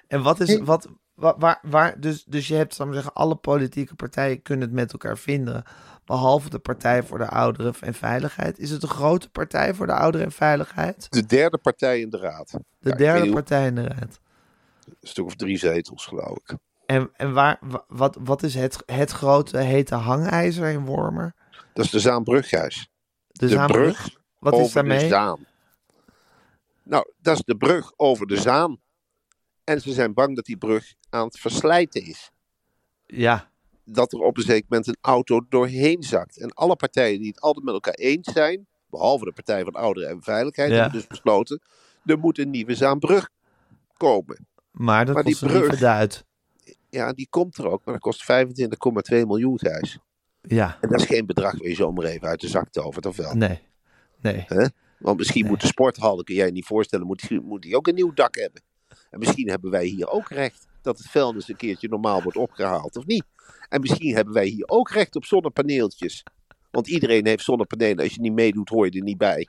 En 0.07 0.23
wat 0.23 0.41
is, 0.41 0.59
wat, 0.59 0.89
wa- 1.15 1.39
waar, 1.39 1.59
waar, 1.63 2.01
dus, 2.01 2.25
dus 2.25 2.49
je 2.49 2.55
hebt, 2.55 2.75
zal 2.75 2.87
ik 2.87 2.95
zeggen, 2.95 3.13
alle 3.13 3.37
politieke 3.37 3.95
partijen 3.95 4.43
kunnen 4.43 4.67
het 4.67 4.77
met 4.77 4.93
elkaar 4.93 5.19
vinden. 5.19 5.63
Behalve 6.05 6.51
de 6.51 6.59
Partij 6.59 7.03
voor 7.03 7.19
de 7.19 7.29
Ouderen 7.29 7.75
en 7.81 7.95
Veiligheid. 7.95 8.59
Is 8.59 8.71
het 8.71 8.83
een 8.83 8.89
grote 8.89 9.31
partij 9.31 9.75
voor 9.75 9.87
de 9.87 9.93
Ouderen 9.93 10.27
en 10.27 10.33
Veiligheid? 10.33 11.07
De 11.11 11.27
derde 11.27 11.59
partij 11.59 12.01
in 12.01 12.11
de 12.11 12.19
raad. 12.19 12.51
De 12.79 12.91
Ja, 12.91 12.97
derde 12.97 13.31
partij 13.33 13.67
in 13.67 13.75
de 13.75 13.83
raad. 13.83 14.21
Een 14.87 14.95
stuk 15.09 15.25
of 15.25 15.35
drie 15.37 15.59
zetels, 15.59 16.07
geloof 16.07 16.37
ik. 16.37 16.57
En, 16.89 17.11
en 17.17 17.33
waar, 17.33 17.59
wa- 17.61 17.85
wat, 17.89 18.19
wat 18.21 18.43
is 18.43 18.55
het, 18.55 18.83
het 18.87 19.11
grote 19.11 19.59
hete 19.59 19.95
hangijzer 19.95 20.69
in 20.69 20.85
Wormer? 20.85 21.35
Dat 21.73 21.85
is 21.85 21.91
de 21.91 22.01
Zaanbrug, 22.01 22.49
Gijs. 22.49 22.89
De, 23.27 23.47
De 23.47 23.53
Zaanbrug? 23.53 24.03
brug 24.03 24.17
Wat 24.39 24.53
over 24.53 24.67
is 24.67 24.73
daarmee? 24.73 24.99
de 24.99 25.09
Zaan. 25.09 25.47
Nou, 26.83 27.13
dat 27.21 27.35
is 27.37 27.43
de 27.45 27.57
brug 27.57 27.93
over 27.97 28.27
de 28.27 28.37
Zaan. 28.37 28.81
En 29.65 29.81
ze 29.81 29.93
zijn 29.93 30.15
bang 30.15 30.37
dat 30.37 30.45
die 30.45 30.57
brug 30.57 30.95
aan 31.11 31.25
het 31.25 31.39
verslijten 31.39 32.03
is. 32.07 32.31
Ja, 33.07 33.51
dat 33.85 34.13
er 34.13 34.19
op 34.21 34.37
een 34.37 34.43
zeker 34.43 34.67
moment 34.69 34.87
een 34.89 34.97
auto 35.01 35.41
doorheen 35.49 36.03
zakt. 36.03 36.39
En 36.39 36.53
alle 36.53 36.77
partijen 36.77 37.19
die 37.19 37.29
het 37.29 37.41
altijd 37.41 37.65
met 37.65 37.75
elkaar 37.75 37.95
eens 37.95 38.33
zijn, 38.33 38.67
behalve 38.91 39.25
de 39.25 39.33
Partij 39.33 39.65
van 39.65 39.73
Ouderen 39.73 40.09
en 40.09 40.23
Veiligheid, 40.23 40.71
Ja. 40.71 40.75
hebben 40.75 40.93
dus 40.99 41.07
besloten, 41.07 41.61
er 42.05 42.19
moet 42.19 42.39
een 42.39 42.51
nieuwe 42.51 42.75
Zaanbrug 42.75 43.29
komen. 43.97 44.47
maar 44.71 45.05
dat 45.05 45.15
Maar 45.15 45.25
die 45.25 45.39
brug-. 45.39 46.25
Ja, 46.91 47.13
die 47.13 47.27
komt 47.31 47.59
er 47.59 47.69
ook, 47.69 47.85
maar 47.85 47.95
dat 47.95 48.03
kost 48.03 48.23
25,2 48.23 49.27
miljoen, 49.27 49.59
Gijs. 49.59 49.99
Ja, 50.43 50.79
En 50.81 50.89
dat 50.89 51.01
is 51.01 51.07
geen 51.07 51.27
bedrag 51.27 51.59
waar 51.59 51.69
je 51.69 51.75
zomaar 51.75 52.05
even 52.05 52.29
uit 52.29 52.41
de 52.41 52.49
zak 52.49 52.71
tovert, 52.71 53.07
of 53.07 53.17
wel? 53.17 53.35
nee. 53.35 53.67
Nee. 54.21 54.47
Want 54.99 55.19
misschien 55.19 55.47
moet 55.47 55.61
de 55.61 55.67
sporthal, 55.67 56.23
kun 56.23 56.35
jij 56.35 56.47
je 56.47 56.53
niet 56.53 56.65
voorstellen, 56.67 57.07
moet, 57.07 57.29
die- 57.29 57.41
moet 57.41 57.63
die 57.63 57.77
ook 57.77 57.87
een 57.87 57.95
nieuw 57.95 58.13
dak 58.15 58.35
hebben. 58.37 58.63
En 59.11 59.19
misschien 59.19 59.49
hebben 59.49 59.71
wij 59.71 59.85
hier 59.87 60.09
ook 60.09 60.29
recht 60.29 60.67
dat 60.83 60.99
het 60.99 61.07
vuilnis 61.11 61.49
een 61.49 61.57
keertje 61.57 61.89
normaal 61.89 62.23
wordt 62.23 62.39
opgehaald, 62.39 62.97
of 62.97 63.07
niet? 63.07 63.25
En 63.69 63.81
misschien 63.81 64.15
hebben 64.15 64.35
wij 64.35 64.47
hier 64.47 64.69
ook 64.69 64.91
recht 64.91 65.17
op 65.17 65.25
zonnepaneeltjes. 65.25 66.23
Want 66.71 66.89
iedereen 66.89 67.27
heeft 67.27 67.45
zonnepanelen. 67.45 68.05
Als 68.05 68.15
je 68.15 68.21
niet 68.21 68.33
meedoet, 68.33 68.69
hoor 68.69 68.85
je 68.87 68.91
er 68.99 69.03
niet 69.03 69.19
bij. 69.19 69.49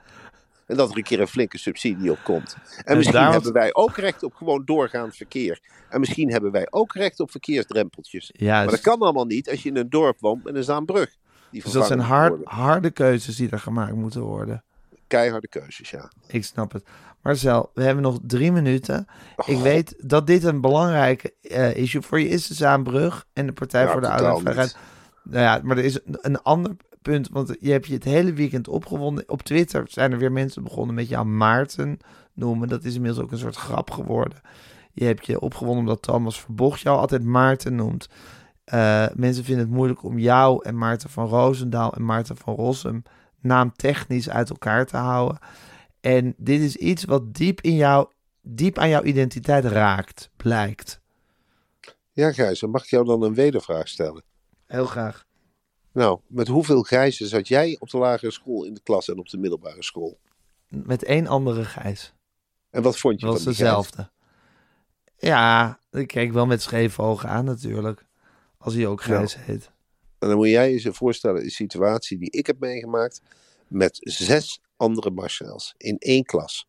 En 0.70 0.76
dat 0.76 0.92
er 0.92 0.98
een 0.98 1.04
keer 1.04 1.20
een 1.20 1.28
flinke 1.28 1.58
subsidie 1.58 2.12
op 2.12 2.20
komt. 2.24 2.56
En, 2.78 2.84
En 2.86 2.98
misschien 2.98 3.32
hebben 3.32 3.54
wij 3.54 3.74
ook 3.74 3.98
recht 3.98 4.24
op 4.24 4.34
gewoon 4.34 4.62
doorgaand 4.66 5.16
verkeer. 5.16 5.60
En 5.90 6.00
misschien 6.00 6.32
hebben 6.32 6.52
wij 6.52 6.68
ook 6.70 6.94
recht 6.94 7.20
op 7.20 7.32
verkeersdrempeltjes. 7.32 8.30
Ja, 8.34 8.56
Maar 8.56 8.70
dat 8.70 8.82
kan 8.82 9.00
allemaal 9.00 9.26
niet 9.26 9.50
als 9.50 9.64
je 9.64 9.70
in 9.70 9.78
een 9.78 9.90
dorp 9.90 10.20
woont 10.20 10.44
met 10.44 10.56
een 10.56 10.64
Zaanbrug. 10.64 11.16
Die 11.52 11.64
dus 11.64 11.72
dat 11.72 11.88
zijn 11.88 12.00
hard, 12.00 12.44
harde 12.44 12.92
keuzes 12.92 13.36
die 13.36 13.50
er 13.50 13.60
gemaakt 13.60 13.96
moeten 13.96 14.22
worden. 14.22 14.64
Keiharde 15.08 15.48
keuzes, 15.48 15.90
ja. 15.90 16.12
Ik 16.28 16.44
snap 16.44 16.72
het. 16.72 16.84
Marcel, 17.22 17.72
we 17.74 17.84
hebben 17.84 18.04
nog 18.04 18.20
drie 18.22 18.52
minuten. 18.52 19.08
Ik 19.46 19.58
weet 19.58 19.96
dat 19.98 20.28
dit 20.28 20.44
een 20.44 20.62
belangrijke 20.62 21.34
eh, 21.42 21.76
issue 21.76 22.02
voor 22.02 22.20
je 22.20 22.28
is, 22.28 22.48
de 22.48 22.54
Zaanbrug 22.54 23.26
en 23.34 23.46
de 23.46 23.54
Partij 23.54 23.84
Ja, 23.84 23.92
voor 23.92 24.02
de 24.02 24.08
Veiligheid. 24.08 24.78
Nou 25.24 25.44
ja, 25.44 25.60
maar 25.64 25.78
er 25.78 25.84
is 25.84 26.00
een, 26.06 26.18
een 26.22 26.42
ander 26.42 26.76
punt, 27.02 27.30
want 27.30 27.56
je 27.60 27.72
hebt 27.72 27.88
je 27.88 27.94
het 27.94 28.04
hele 28.04 28.34
weekend 28.34 28.68
opgewonden. 28.68 29.30
Op 29.30 29.42
Twitter 29.42 29.86
zijn 29.90 30.12
er 30.12 30.18
weer 30.18 30.32
mensen 30.32 30.64
begonnen 30.64 30.96
met 30.96 31.10
jou 31.10 31.26
Maarten 31.26 32.00
noemen. 32.34 32.68
Dat 32.68 32.84
is 32.84 32.96
inmiddels 32.96 33.24
ook 33.24 33.32
een 33.32 33.38
soort 33.38 33.56
grap 33.56 33.92
geworden. 33.92 34.42
Je 34.94 35.06
hebt 35.06 35.26
je 35.26 35.40
opgewonden 35.40 35.80
omdat 35.80 36.02
Thomas 36.02 36.42
Verbocht 36.42 36.82
jou 36.82 36.98
altijd 36.98 37.24
Maarten 37.24 37.76
noemt. 37.76 38.10
Eh, 38.64 39.08
mensen 39.14 39.44
vinden 39.44 39.66
het 39.66 39.74
moeilijk 39.74 40.04
om 40.04 40.20
jou 40.20 40.64
en 40.66 40.78
Maarten 40.78 41.10
van 41.10 41.28
Roosendaal 41.28 41.94
en 41.94 42.06
Maarten 42.06 42.38
van 42.38 42.56
Rossum 42.56 43.04
naamtechnisch 43.42 44.30
uit 44.30 44.50
elkaar 44.50 44.86
te 44.86 44.98
houden. 44.98 45.38
En 46.02 46.34
dit 46.38 46.62
is 46.62 46.76
iets 46.76 47.04
wat 47.04 47.34
diep, 47.34 47.62
in 47.62 47.76
jou, 47.76 48.08
diep 48.42 48.78
aan 48.78 48.90
jouw 48.90 49.04
identiteit 49.04 49.66
raakt, 49.66 50.30
blijkt. 50.38 51.02
Ja, 52.12 52.32
Gijs, 52.32 52.62
mag 52.62 52.84
ik 52.84 52.90
jou 52.90 53.06
dan 53.06 53.22
een 53.24 53.34
wedervraag 53.34 53.88
stellen. 53.88 54.24
Heel 54.66 54.86
graag. 54.86 55.28
Nou, 55.92 56.20
met 56.28 56.48
hoeveel 56.48 56.84
Gijzen 56.84 57.28
zat 57.28 57.48
jij 57.48 57.78
op 57.80 57.90
de 57.90 57.98
lagere 57.98 58.32
school 58.32 58.66
in 58.66 58.74
de 58.74 58.82
klas 58.84 59.10
en 59.10 59.20
op 59.20 59.30
de 59.30 59.38
middelbare 59.38 59.84
school? 59.84 60.20
Met 60.68 61.04
één 61.04 61.28
andere 61.28 61.66
Gijs. 61.66 62.14
En 62.70 62.82
wat 62.82 62.98
vond 62.98 63.20
je 63.20 63.26
Dat 63.26 63.34
was 63.34 63.44
van 63.44 63.52
die 63.52 63.62
Gijs? 63.62 63.68
dezelfde. 63.68 64.12
Ja, 65.18 65.80
ik 65.92 66.08
keek 66.08 66.32
wel 66.32 66.46
met 66.46 66.62
scheve 66.62 67.02
ogen 67.02 67.30
aan 67.30 67.46
natuurlijk. 67.46 68.06
Als 68.58 68.74
hij 68.74 68.88
ook 68.88 69.02
Gijs 69.02 69.36
heet. 69.36 69.72
En 70.20 70.28
dan 70.28 70.38
moet 70.38 70.48
jij 70.48 70.72
je 70.72 70.82
je 70.82 70.94
voorstellen 70.94 71.44
een 71.44 71.50
situatie 71.50 72.18
die 72.18 72.32
ik 72.32 72.48
heb 72.48 72.60
meegemaakt 72.60 73.22
met 73.68 73.98
zes 74.00 74.62
andere 74.78 75.12
Marcels 75.12 75.74
in 75.78 75.98
één 75.98 76.24
klas. 76.24 76.69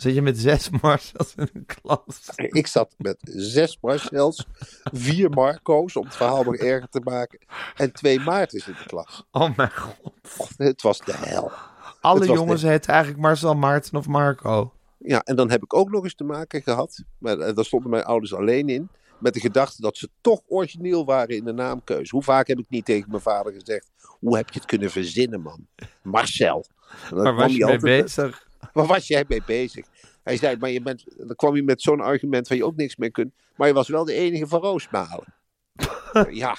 Zit 0.00 0.14
je 0.14 0.22
met 0.22 0.38
zes 0.38 0.70
Marcels 0.82 1.34
in 1.36 1.48
een 1.52 1.66
klas? 1.66 2.30
Ik 2.36 2.66
zat 2.66 2.94
met 2.98 3.16
zes 3.22 3.78
Marcels, 3.80 4.46
vier 4.92 5.30
Marco's 5.30 5.96
om 5.96 6.04
het 6.04 6.16
verhaal 6.16 6.44
nog 6.44 6.56
erger 6.56 6.88
te 6.88 7.00
maken 7.04 7.38
en 7.76 7.92
twee 7.92 8.20
Maartens 8.20 8.66
in 8.66 8.74
de 8.78 8.86
klas. 8.86 9.24
Oh 9.30 9.56
mijn 9.56 9.70
god. 9.72 10.12
Het 10.56 10.82
was 10.82 10.98
de 10.98 11.12
hel. 11.16 11.52
Alle 12.00 12.20
Het 12.20 12.28
jongens 12.28 12.62
heten 12.62 12.92
eigenlijk 12.92 13.22
Marcel, 13.22 13.54
Maarten 13.54 13.98
of 13.98 14.06
Marco. 14.06 14.72
Ja, 14.98 15.22
en 15.22 15.36
dan 15.36 15.50
heb 15.50 15.62
ik 15.62 15.74
ook 15.74 15.90
nog 15.90 16.04
eens 16.04 16.14
te 16.14 16.24
maken 16.24 16.62
gehad, 16.62 17.02
maar 17.18 17.38
eh, 17.38 17.54
daar 17.54 17.64
stonden 17.64 17.90
mijn 17.90 18.04
ouders 18.04 18.34
alleen 18.34 18.68
in, 18.68 18.88
met 19.18 19.34
de 19.34 19.40
gedachte 19.40 19.82
dat 19.82 19.96
ze 19.96 20.08
toch 20.20 20.40
origineel 20.46 21.04
waren 21.04 21.36
in 21.36 21.44
de 21.44 21.52
naamkeuze. 21.52 22.14
Hoe 22.14 22.24
vaak 22.24 22.46
heb 22.46 22.58
ik 22.58 22.66
niet 22.68 22.84
tegen 22.84 23.10
mijn 23.10 23.22
vader 23.22 23.52
gezegd, 23.52 23.90
hoe 23.98 24.36
heb 24.36 24.50
je 24.50 24.58
het 24.58 24.68
kunnen 24.68 24.90
verzinnen 24.90 25.40
man? 25.40 25.66
Marcel. 26.02 26.64
Kwam 27.06 27.36
was 27.36 27.56
je 27.56 27.64
mee 27.64 27.78
bezig? 27.78 28.48
Waar 28.72 28.86
was 28.86 29.06
jij 29.06 29.24
mee 29.28 29.42
bezig? 29.46 29.86
Hij 30.22 30.36
zei, 30.36 30.56
maar 30.56 30.70
je 30.70 30.82
bent, 30.82 31.04
dan 31.16 31.36
kwam 31.36 31.52
hij 31.52 31.62
met 31.62 31.82
zo'n 31.82 32.00
argument 32.00 32.48
waar 32.48 32.56
je 32.58 32.64
ook 32.64 32.76
niks 32.76 32.96
mee 32.96 33.10
kunt. 33.10 33.32
Maar 33.56 33.68
je 33.68 33.74
was 33.74 33.88
wel 33.88 34.04
de 34.04 34.12
enige 34.14 34.46
van 34.46 34.60
Roosmalen. 34.60 35.34
ja, 36.30 36.56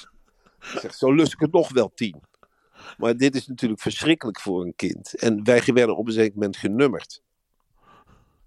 zeg, 0.59 0.93
zo 0.93 1.13
lust 1.13 1.33
ik 1.33 1.39
het 1.39 1.51
nog 1.51 1.69
wel 1.73 1.91
tien. 1.95 2.21
Maar 2.97 3.17
dit 3.17 3.35
is 3.35 3.47
natuurlijk 3.47 3.81
verschrikkelijk 3.81 4.39
voor 4.39 4.61
een 4.63 4.75
kind. 4.75 5.15
En 5.15 5.43
wij 5.43 5.61
werden 5.65 5.97
op 5.97 6.07
een 6.07 6.13
zeker 6.13 6.33
moment 6.33 6.57
genummerd. 6.57 7.21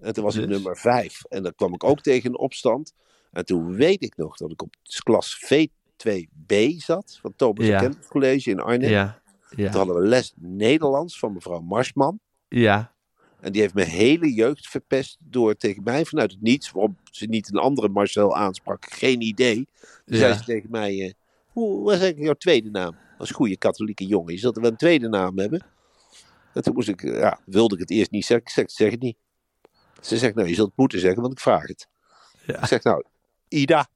En 0.01 0.13
toen 0.13 0.25
was 0.25 0.35
ik 0.37 0.43
Dus? 0.47 0.51
nummer 0.51 0.77
vijf. 0.77 1.25
En 1.29 1.43
dan 1.43 1.55
kwam 1.55 1.75
ik 1.75 1.85
ook 1.85 2.01
tegen 2.01 2.31
een 2.31 2.39
opstand. 2.39 2.93
En 3.33 3.45
toen 3.45 3.75
weet 3.77 4.03
ik 4.03 4.17
nog 4.17 4.37
dat 4.37 4.51
ik 4.51 4.63
op 4.63 4.75
klas 5.03 5.45
V2B 5.45 6.55
zat. 6.77 7.19
Van 7.21 7.33
Thomas 7.37 7.67
Ja. 7.67 7.91
College 8.09 8.51
in 8.51 8.61
Arnhem. 8.61 8.91
Ja, 8.91 9.23
Toen 9.49 9.65
ja, 9.65 9.71
hadden 9.71 9.95
we 9.97 10.07
les 10.07 10.33
Nederlands 10.37 11.19
van 11.19 11.33
mevrouw 11.33 11.61
Marsman. 11.61 12.19
ja. 12.49 12.93
En 13.45 13.53
die 13.53 13.61
heeft 13.61 13.75
mijn 13.75 13.89
hele 13.89 14.33
jeugd 14.35 14.69
verpest 14.69 15.17
door 15.21 15.55
tegen 15.57 15.83
mij 15.83 16.05
vanuit 16.05 16.31
het 16.31 16.41
niets, 16.43 16.71
waarom 16.71 16.97
ze 17.11 17.27
niet 17.27 17.49
een 17.53 17.59
andere 17.59 17.89
Marcel 17.89 18.37
aansprak, 18.37 18.93
geen 18.93 19.21
idee. 19.21 19.55
Toen 20.05 20.17
Ja. 20.17 20.17
zei 20.19 20.33
ze 20.35 20.45
tegen 20.45 20.71
mij, 20.71 21.01
eh, 21.01 21.13
hoe 21.53 21.77
wat 21.83 21.93
is 21.95 22.01
eigenlijk 22.01 22.25
jouw 22.25 22.35
tweede 22.35 22.71
naam? 22.71 22.97
Als 23.19 23.31
goede 23.31 23.57
katholieke 23.57 24.07
jongen, 24.07 24.33
je 24.33 24.39
zult 24.39 24.57
wel 24.57 24.71
een 24.71 24.77
tweede 24.77 25.09
naam 25.09 25.39
hebben. 25.39 25.65
En 26.55 26.63
toen 26.63 26.75
moest 26.75 26.89
ik, 26.89 27.03
eh, 27.03 27.19
ja, 27.19 27.39
wilde 27.47 27.75
ik 27.75 27.81
het 27.81 27.91
eerst 27.91 28.11
niet 28.11 28.25
zeggen, 28.27 28.47
ik 28.63 28.71
zeg, 28.71 28.91
het 28.91 29.01
niet. 29.01 29.17
Ze 30.01 30.19
zegt, 30.19 30.35
nou, 30.35 30.49
je 30.49 30.55
zult 30.55 30.69
het 30.69 30.77
moeten 30.77 30.99
zeggen, 31.01 31.21
want 31.21 31.33
ik 31.33 31.41
vraag 31.41 31.67
het. 31.67 31.89
Ja. 32.47 32.59
Ik 32.59 32.67
zeg, 32.67 32.83
nou, 32.83 33.05
Ida. 33.49 33.87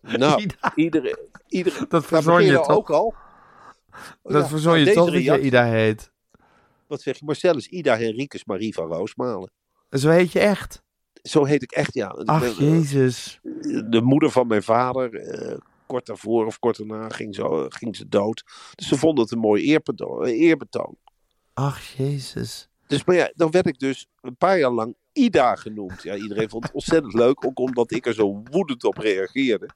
Nou, 0.00 0.40
Ida. 0.42 0.72
iedere, 0.74 1.28
iedere, 1.48 1.86
Dat 1.88 2.06
verzon 2.06 2.44
je 2.44 2.52
toch? 2.52 2.68
ook 2.68 2.90
al. 2.90 3.14
Dat 4.22 4.42
Ja, 4.42 4.48
verzon 4.48 4.72
nou, 4.72 4.84
je 4.86 4.92
toch 4.92 5.12
dat 5.12 5.22
je 5.24 5.40
Ida 5.40 5.64
heet. 5.64 6.10
Wat 6.90 7.02
zeg 7.02 7.18
je? 7.18 7.24
Marcel 7.24 7.56
is 7.56 7.68
Ida 7.68 7.96
Henricus 7.96 8.44
Marie 8.44 8.74
van 8.74 8.86
Roosmalen. 8.86 9.52
Zo 9.90 10.08
heet 10.08 10.32
je 10.32 10.38
echt. 10.38 10.82
Zo 11.22 11.44
heet 11.44 11.62
ik 11.62 11.72
echt, 11.72 11.94
ja. 11.94 12.06
Ach, 12.06 12.40
ben, 12.40 12.50
eh, 12.50 12.58
jezus. 12.58 13.38
de 13.88 14.00
moeder 14.02 14.30
van 14.30 14.46
mijn 14.46 14.62
vader, 14.62 15.14
eh, 15.14 15.58
kort 15.86 16.06
daarvoor 16.06 16.46
of 16.46 16.58
kort 16.58 16.76
daarna, 16.76 17.08
ging, 17.08 17.34
zo, 17.34 17.66
ging 17.68 17.96
ze 17.96 18.08
dood. 18.08 18.42
Dus 18.74 18.88
ze 18.88 18.96
vonden 18.96 19.22
het 19.22 19.32
een 19.32 19.38
mooi 19.38 19.64
eerbetoon. 19.64 20.24
eerbetoon. 20.24 20.96
Ach, 21.52 21.82
jezus. 21.82 22.68
Dus 22.86 23.04
maar 23.04 23.16
ja, 23.16 23.32
dan 23.34 23.50
werd 23.50 23.66
ik 23.66 23.78
dus 23.78 24.06
een 24.20 24.36
paar 24.36 24.58
jaar 24.58 24.70
lang 24.70 24.96
Ida 25.12 25.54
genoemd. 25.54 26.02
Ja, 26.02 26.16
iedereen 26.16 26.48
vond 26.48 26.64
het 26.64 26.72
ontzettend 26.72 27.14
leuk, 27.14 27.46
ook 27.46 27.58
omdat 27.58 27.90
ik 27.92 28.06
er 28.06 28.14
zo 28.14 28.42
woedend 28.50 28.84
op 28.84 28.96
reageerde. 28.96 29.68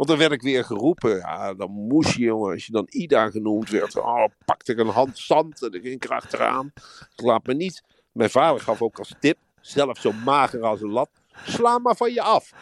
Want 0.00 0.12
dan 0.12 0.20
werd 0.20 0.32
ik 0.32 0.42
weer 0.42 0.64
geroepen. 0.64 1.16
Ja, 1.16 1.54
dan 1.54 1.70
moest 1.70 2.14
je, 2.14 2.22
jongen, 2.22 2.52
als 2.52 2.66
je 2.66 2.72
dan 2.72 2.86
Ida 2.88 3.30
genoemd 3.30 3.70
werd. 3.70 3.96
Oh, 3.96 4.24
pakte 4.44 4.72
ik 4.72 4.78
een 4.78 4.88
hand 4.88 5.18
zand 5.18 5.62
en 5.62 5.72
ik 5.72 5.82
ging 5.82 6.04
er 6.04 6.10
achteraan. 6.10 6.72
Laat 7.16 7.46
me 7.46 7.54
niet. 7.54 7.82
Mijn 8.12 8.30
vader 8.30 8.60
gaf 8.60 8.82
ook 8.82 8.98
als 8.98 9.14
tip, 9.20 9.38
zelf 9.60 9.98
zo 9.98 10.12
mager 10.12 10.62
als 10.62 10.80
een 10.80 10.90
lat. 10.90 11.10
Sla 11.44 11.78
maar 11.78 11.96
van 11.96 12.12
je 12.12 12.22
af. 12.22 12.52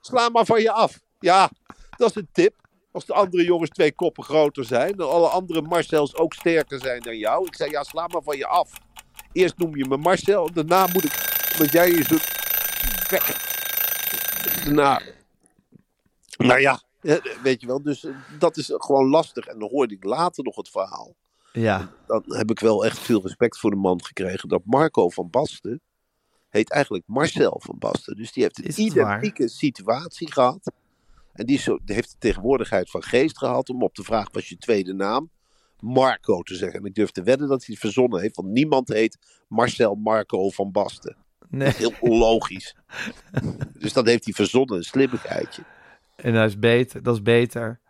Sla 0.00 0.28
maar 0.28 0.44
van 0.44 0.60
je 0.60 0.72
af. 0.72 1.00
Ja, 1.18 1.50
dat 1.96 2.10
is 2.10 2.16
een 2.16 2.28
tip. 2.32 2.54
Als 2.92 3.06
de 3.06 3.14
andere 3.14 3.44
jongens 3.44 3.70
twee 3.70 3.94
koppen 3.94 4.24
groter 4.24 4.64
zijn. 4.64 4.92
En 4.92 5.08
alle 5.08 5.28
andere 5.28 5.62
Marcels 5.62 6.16
ook 6.16 6.34
sterker 6.34 6.80
zijn 6.80 7.02
dan 7.02 7.16
jou. 7.16 7.46
Ik 7.46 7.54
zei, 7.54 7.70
ja, 7.70 7.82
sla 7.82 8.06
maar 8.06 8.22
van 8.22 8.36
je 8.36 8.46
af. 8.46 8.70
Eerst 9.32 9.58
noem 9.58 9.76
je 9.76 9.86
me 9.88 9.96
Marcel. 9.96 10.52
Daarna 10.52 10.86
moet 10.92 11.04
ik, 11.04 11.48
omdat 11.52 11.72
jij 11.72 11.90
je 11.90 12.02
zo 12.02 12.16
weg. 13.10 13.46
Daarna. 14.64 15.07
Nou 16.48 16.60
ja, 16.60 16.82
weet 17.42 17.60
je 17.60 17.66
wel. 17.66 17.82
Dus 17.82 18.04
eh, 18.04 18.14
dat 18.38 18.56
is 18.56 18.72
gewoon 18.74 19.08
lastig. 19.08 19.46
En 19.46 19.58
dan 19.58 19.68
hoorde 19.68 19.94
ik 19.94 20.04
later 20.04 20.44
nog 20.44 20.56
het 20.56 20.68
verhaal. 20.68 21.14
Ja. 21.52 21.90
Dan 22.06 22.24
heb 22.26 22.50
ik 22.50 22.60
wel 22.60 22.84
echt 22.84 22.98
veel 22.98 23.22
respect 23.22 23.58
voor 23.58 23.70
de 23.70 23.76
man 23.76 24.04
gekregen. 24.04 24.48
Dat 24.48 24.62
Marco 24.64 25.08
van 25.08 25.30
Basten 25.30 25.80
heet 26.48 26.70
eigenlijk 26.70 27.04
Marcel 27.06 27.60
van 27.64 27.78
Basten. 27.78 28.16
Dus 28.16 28.32
die 28.32 28.42
heeft 28.42 28.58
een 28.58 28.94
waar? 28.94 29.16
identieke 29.16 29.48
situatie 29.48 30.32
gehad. 30.32 30.72
En 31.32 31.46
die, 31.46 31.58
zo, 31.58 31.78
die 31.84 31.94
heeft 31.94 32.10
de 32.10 32.16
tegenwoordigheid 32.18 32.90
van 32.90 33.02
geest 33.02 33.38
gehad 33.38 33.68
om 33.68 33.82
op 33.82 33.94
de 33.94 34.02
vraag: 34.02 34.32
was 34.32 34.48
je 34.48 34.56
tweede 34.56 34.94
naam? 34.94 35.30
Marco 35.80 36.42
te 36.42 36.54
zeggen. 36.54 36.80
En 36.80 36.86
ik 36.86 36.94
durf 36.94 37.10
te 37.10 37.22
wedden 37.22 37.48
dat 37.48 37.64
hij 37.64 37.68
het 37.68 37.78
verzonnen 37.78 38.20
heeft, 38.20 38.36
want 38.36 38.48
niemand 38.48 38.88
heet 38.88 39.18
Marcel 39.48 39.94
Marco 39.94 40.50
van 40.50 40.72
Basten. 40.72 41.16
Nee. 41.48 41.72
Heel 41.72 41.92
onlogisch. 42.00 42.76
dus 43.78 43.92
dat 43.92 44.06
heeft 44.06 44.24
hij 44.24 44.34
verzonnen, 44.34 44.76
een 44.76 44.82
slimmigheidje. 44.82 45.62
En 46.22 46.34
dat 46.34 46.48
is 46.48 46.58
beter. 46.58 47.02
Dat 47.02 47.14
is 47.14 47.22
beter. 47.22 47.80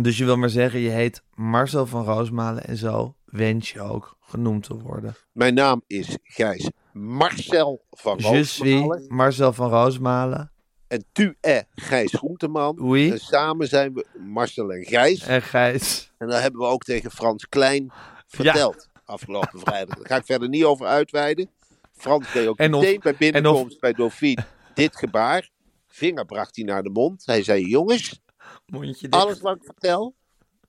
Dus 0.00 0.18
je 0.18 0.24
wil 0.24 0.36
maar 0.36 0.50
zeggen, 0.50 0.80
je 0.80 0.90
heet 0.90 1.22
Marcel 1.34 1.86
van 1.86 2.04
Roosmalen 2.04 2.64
en 2.64 2.76
zo 2.76 3.16
wens 3.24 3.70
je 3.70 3.80
ook 3.80 4.16
genoemd 4.20 4.64
te 4.64 4.76
worden. 4.76 5.16
Mijn 5.32 5.54
naam 5.54 5.82
is 5.86 6.18
Gijs 6.22 6.70
Marcel 6.92 7.84
van 7.90 8.16
Je 8.18 8.44
suis 8.44 8.58
Roosmalen. 8.58 9.04
Marcel 9.08 9.52
van 9.52 9.70
Roosmalen. 9.70 10.52
En 10.88 11.04
tu 11.12 11.36
es 11.40 11.62
Gijs 11.74 12.12
Groenteman. 12.12 12.78
Oui. 12.80 13.10
En 13.10 13.18
samen 13.18 13.68
zijn 13.68 13.92
we 13.94 14.06
Marcel 14.18 14.72
en 14.72 14.84
Gijs. 14.84 15.22
En 15.26 15.42
Gijs. 15.42 16.12
En 16.18 16.28
dat 16.28 16.40
hebben 16.40 16.60
we 16.60 16.66
ook 16.66 16.82
tegen 16.82 17.10
Frans 17.10 17.48
Klein 17.48 17.92
verteld 18.26 18.88
afgelopen 19.04 19.60
vrijdag. 19.60 19.96
Daar 19.96 20.06
ga 20.06 20.16
ik 20.16 20.24
verder 20.24 20.48
niet 20.48 20.64
over 20.64 20.86
uitweiden. 20.86 21.50
Frans 21.92 22.32
deed 22.32 22.46
ook 22.46 22.58
En 22.58 22.70
meteen 22.70 23.00
bij 23.00 23.12
en 23.12 23.18
binnenkomst 23.18 23.80
bij 23.80 23.92
Dauphine 23.92 24.44
dit 24.74 24.96
gebaar. 24.96 25.50
Vinger 25.92 26.24
bracht 26.24 26.56
hij 26.56 26.64
naar 26.64 26.82
de 26.82 26.90
mond. 26.90 27.26
Hij 27.26 27.42
zei, 27.42 27.66
jongens, 27.66 28.20
Mondje 28.66 29.10
alles 29.10 29.40
wat 29.40 29.56
ik 29.56 29.64
vertel, 29.64 30.14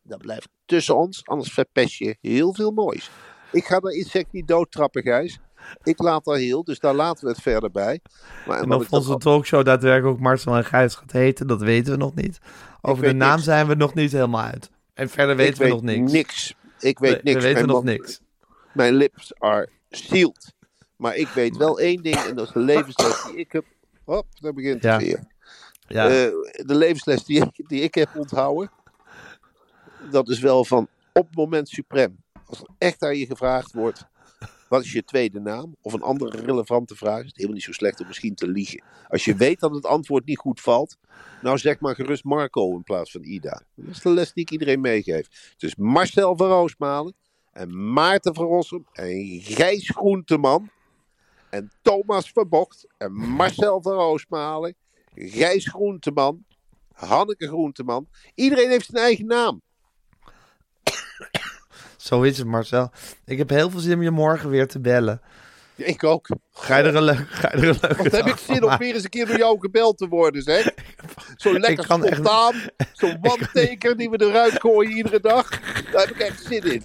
dat 0.01 0.18
blijft 0.18 0.50
tussen 0.65 0.98
ons. 0.98 1.25
Anders 1.25 1.53
verpest 1.53 1.98
je 1.98 2.18
heel 2.22 2.53
veel 2.53 2.72
moois. 2.72 3.10
Ik 3.51 3.65
ga 3.65 3.80
dat 3.80 3.94
insect 3.94 4.32
niet 4.32 4.48
doodtrappen, 4.48 5.01
Gijs. 5.01 5.39
Ik 5.84 6.00
laat 6.00 6.25
dat 6.25 6.38
heel, 6.38 6.63
dus 6.63 6.80
daar 6.80 6.94
laten 6.94 7.24
we 7.24 7.32
het 7.32 7.42
verder 7.42 7.72
bij. 7.72 8.00
Maar 8.48 8.62
En 8.62 8.74
of 8.74 8.92
onze 8.92 9.18
talkshow 9.18 9.65
daadwerkelijk 9.65 10.15
ook 10.15 10.22
Marcel 10.22 10.56
en 10.56 10.65
Gijs 10.65 10.96
gaat 10.96 11.12
heten, 11.12 11.48
dat 11.48 11.62
weten 11.62 11.92
we 11.94 12.00
nog 12.00 12.15
niet. 12.15 12.39
Over 12.82 13.03
de 13.03 13.13
naam 13.13 13.32
niks. 13.32 13.44
zijn 13.44 13.68
we 13.68 13.75
nog 13.75 13.94
niet 13.94 14.12
helemaal 14.12 14.44
uit. 14.44 14.70
En 14.94 15.10
verder 15.10 15.32
ik 15.32 15.38
weten 15.38 15.58
we 15.58 15.63
weet 15.63 15.74
nog 15.74 15.82
niks. 15.82 16.12
niks. 16.12 16.56
Ik 16.80 17.00
weet 17.00 17.24
niks. 17.24 17.36
We 17.36 17.42
weten 17.42 17.65
Mijn 17.65 17.75
nog 17.75 17.84
niks. 17.84 18.22
Mijn 18.74 18.94
lips 18.94 19.34
are 19.39 19.70
sealed. 19.89 20.53
Maar 20.96 21.15
ik 21.15 21.27
weet 21.27 21.58
wel 21.58 21.80
één 21.80 22.03
ding, 22.03 22.15
en 22.15 22.36
dat 22.36 22.48
is 22.48 22.53
de 22.53 22.60
levensles 22.60 23.24
die 23.24 23.36
ik 23.36 23.51
heb. 23.51 23.65
Hop, 24.05 24.25
daar 24.39 24.53
begint 24.53 24.74
het 24.74 24.83
Ja. 24.83 24.98
weer. 24.98 25.24
Ja. 25.88 26.07
Eh, 26.07 26.12
de 26.65 26.75
levensles 26.75 27.24
die 27.25 27.41
ik, 27.41 27.67
die 27.69 27.81
ik 27.81 27.95
heb 27.95 28.10
onthouden. 28.15 28.72
Dat 30.12 30.30
is 30.30 30.39
wel 30.39 30.65
van 30.65 30.88
op 31.13 31.28
het 31.28 31.36
moment 31.36 31.69
suprem. 31.69 32.17
Als 32.45 32.60
er 32.60 32.67
echt 32.78 33.01
aan 33.01 33.17
je 33.17 33.25
gevraagd 33.25 33.73
wordt. 33.73 34.06
Wat 34.69 34.84
is 34.84 34.91
je 34.91 35.04
tweede 35.04 35.39
naam? 35.39 35.75
Of 35.82 35.93
een 35.93 36.01
andere 36.01 36.38
relevante 36.41 36.95
vraag. 36.95 37.19
Is 37.19 37.25
het 37.25 37.36
helemaal 37.36 37.56
niet 37.56 37.65
zo 37.65 37.71
slecht 37.71 37.99
om 37.99 38.08
misschien 38.08 38.36
te 38.36 38.47
liegen. 38.47 38.84
Als 39.08 39.25
je 39.25 39.36
weet 39.36 39.60
dat 39.60 39.75
het 39.75 39.86
antwoord 39.86 40.25
niet 40.25 40.38
goed 40.38 40.62
valt. 40.62 40.97
Nou 41.41 41.58
zeg 41.58 41.80
maar 41.80 41.95
gerust 41.95 42.23
Marco 42.23 42.71
in 42.75 42.84
plaats 42.84 43.12
van 43.12 43.23
Ida. 43.23 43.62
Dat 43.75 43.89
is 43.95 44.01
de 44.01 44.10
les 44.10 44.34
die 44.34 44.43
ik 44.43 44.51
iedereen 44.51 44.82
meegeef. 44.82 45.54
Dus 45.58 45.75
Marcel 45.75 46.38
van 46.38 46.47
Roosmalen. 46.47 47.13
En 47.51 47.93
Maarten 47.93 48.34
van 48.34 48.45
Rossum. 48.45 48.86
En 48.93 49.39
Gijs 49.41 49.89
Groenteman. 49.89 50.69
En 51.54 51.72
Thomas 51.82 52.32
Verbocht. 52.32 52.88
En 52.98 53.12
Marcel 53.12 53.82
van 53.82 53.94
Roosmalen. 53.94 54.76
Gijs 55.16 55.68
Groenteman. 55.68 56.46
Hanneke 56.94 57.48
Groenteman. 57.48 58.08
Iedereen 58.36 58.70
heeft 58.70 58.86
zijn 58.86 59.04
eigen 59.04 59.26
naam. 59.26 59.62
Zo 61.98 62.22
is 62.22 62.38
het, 62.38 62.48
Marcel. 62.48 62.92
Ik 63.26 63.38
heb 63.38 63.50
heel 63.50 63.70
veel 63.70 63.80
zin 63.80 63.96
om 63.96 64.02
je 64.02 64.12
morgen 64.12 64.50
weer 64.50 64.68
te 64.68 64.80
bellen. 64.80 65.22
Ik 65.76 66.04
ook. 66.04 66.28
Ga 66.52 66.78
je 66.78 66.84
er 66.84 66.96
een, 66.96 67.04
leuk, 67.04 67.28
ga 67.30 67.50
je 67.52 67.58
er 67.58 67.70
een 67.70 67.78
leuke 67.82 68.04
Wat 68.04 68.12
heb 68.12 68.26
ik 68.26 68.38
zin 68.38 68.63
om 68.63 68.78
weer 68.78 68.94
eens 68.94 69.04
een 69.04 69.10
keer 69.10 69.26
door 69.26 69.38
jou 69.38 69.60
gebeld 69.60 69.98
te 69.98 70.08
worden, 70.08 70.42
zeg. 70.42 70.74
Zo 71.36 71.60
lekker 71.60 71.88
kan 71.88 72.04
echt- 72.04 72.13
spontaan. 72.13 72.56
Zo'n 72.94 73.18
wandteken 73.30 73.98
die 73.98 74.10
we 74.10 74.22
eruit 74.22 74.60
gooien 74.60 74.92
iedere 74.92 75.20
dag. 75.20 75.50
Daar 75.92 76.02
heb 76.06 76.10
ik 76.10 76.20
echt 76.20 76.46
zin 76.46 76.63
in. 76.63 76.84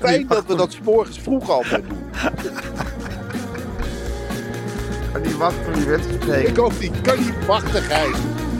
Fijn 0.00 0.26
dat 0.26 0.46
we 0.46 0.54
dat 0.54 0.78
morgens 0.82 1.18
vroeg 1.18 1.50
altijd 1.50 1.88
doen. 1.88 2.10
Kan 5.12 5.22
niet 5.22 5.36
wachten 5.36 5.72
om 5.72 5.78
je 5.78 5.84
weer 5.86 6.00
te 6.00 6.12
spreken. 6.22 6.50
Ik 6.50 6.58
ook 6.58 6.80
niet. 6.80 7.00
Kan 7.00 7.18
niet 7.18 7.46
wachten, 7.46 7.82
Gijs. 7.82 8.16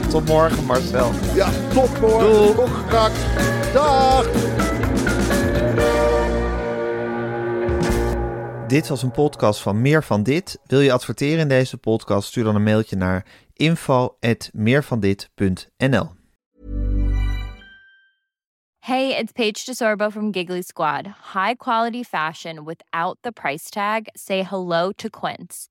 Tot 0.09 0.27
morgen, 0.27 0.65
Marcel. 0.65 1.11
Ja, 1.33 1.49
tot 1.73 1.99
morgen. 1.99 2.31
Doeg. 2.31 2.55
Tot 2.55 2.69
straks. 2.85 3.19
Dag. 3.73 4.25
Dit 8.67 8.87
was 8.87 9.03
een 9.03 9.11
podcast 9.11 9.61
van 9.61 9.81
Meer 9.81 10.03
van 10.03 10.23
Dit. 10.23 10.59
Wil 10.65 10.79
je 10.79 10.91
adverteren 10.91 11.39
in 11.39 11.47
deze 11.47 11.77
podcast? 11.77 12.27
Stuur 12.27 12.43
dan 12.43 12.55
een 12.55 12.63
mailtje 12.63 12.95
naar 12.95 13.25
info@meervandit.nl. 13.53 16.09
Hey, 18.79 19.19
it's 19.19 19.31
Paige 19.31 19.65
DeSorbo 19.65 20.09
from 20.09 20.33
Giggly 20.33 20.61
Squad. 20.61 21.05
High 21.33 21.55
quality 21.57 22.03
fashion 22.03 22.63
without 22.63 23.17
the 23.21 23.31
price 23.31 23.69
tag. 23.69 23.99
Say 24.13 24.43
hello 24.43 24.91
to 24.91 25.09
Quince. 25.09 25.70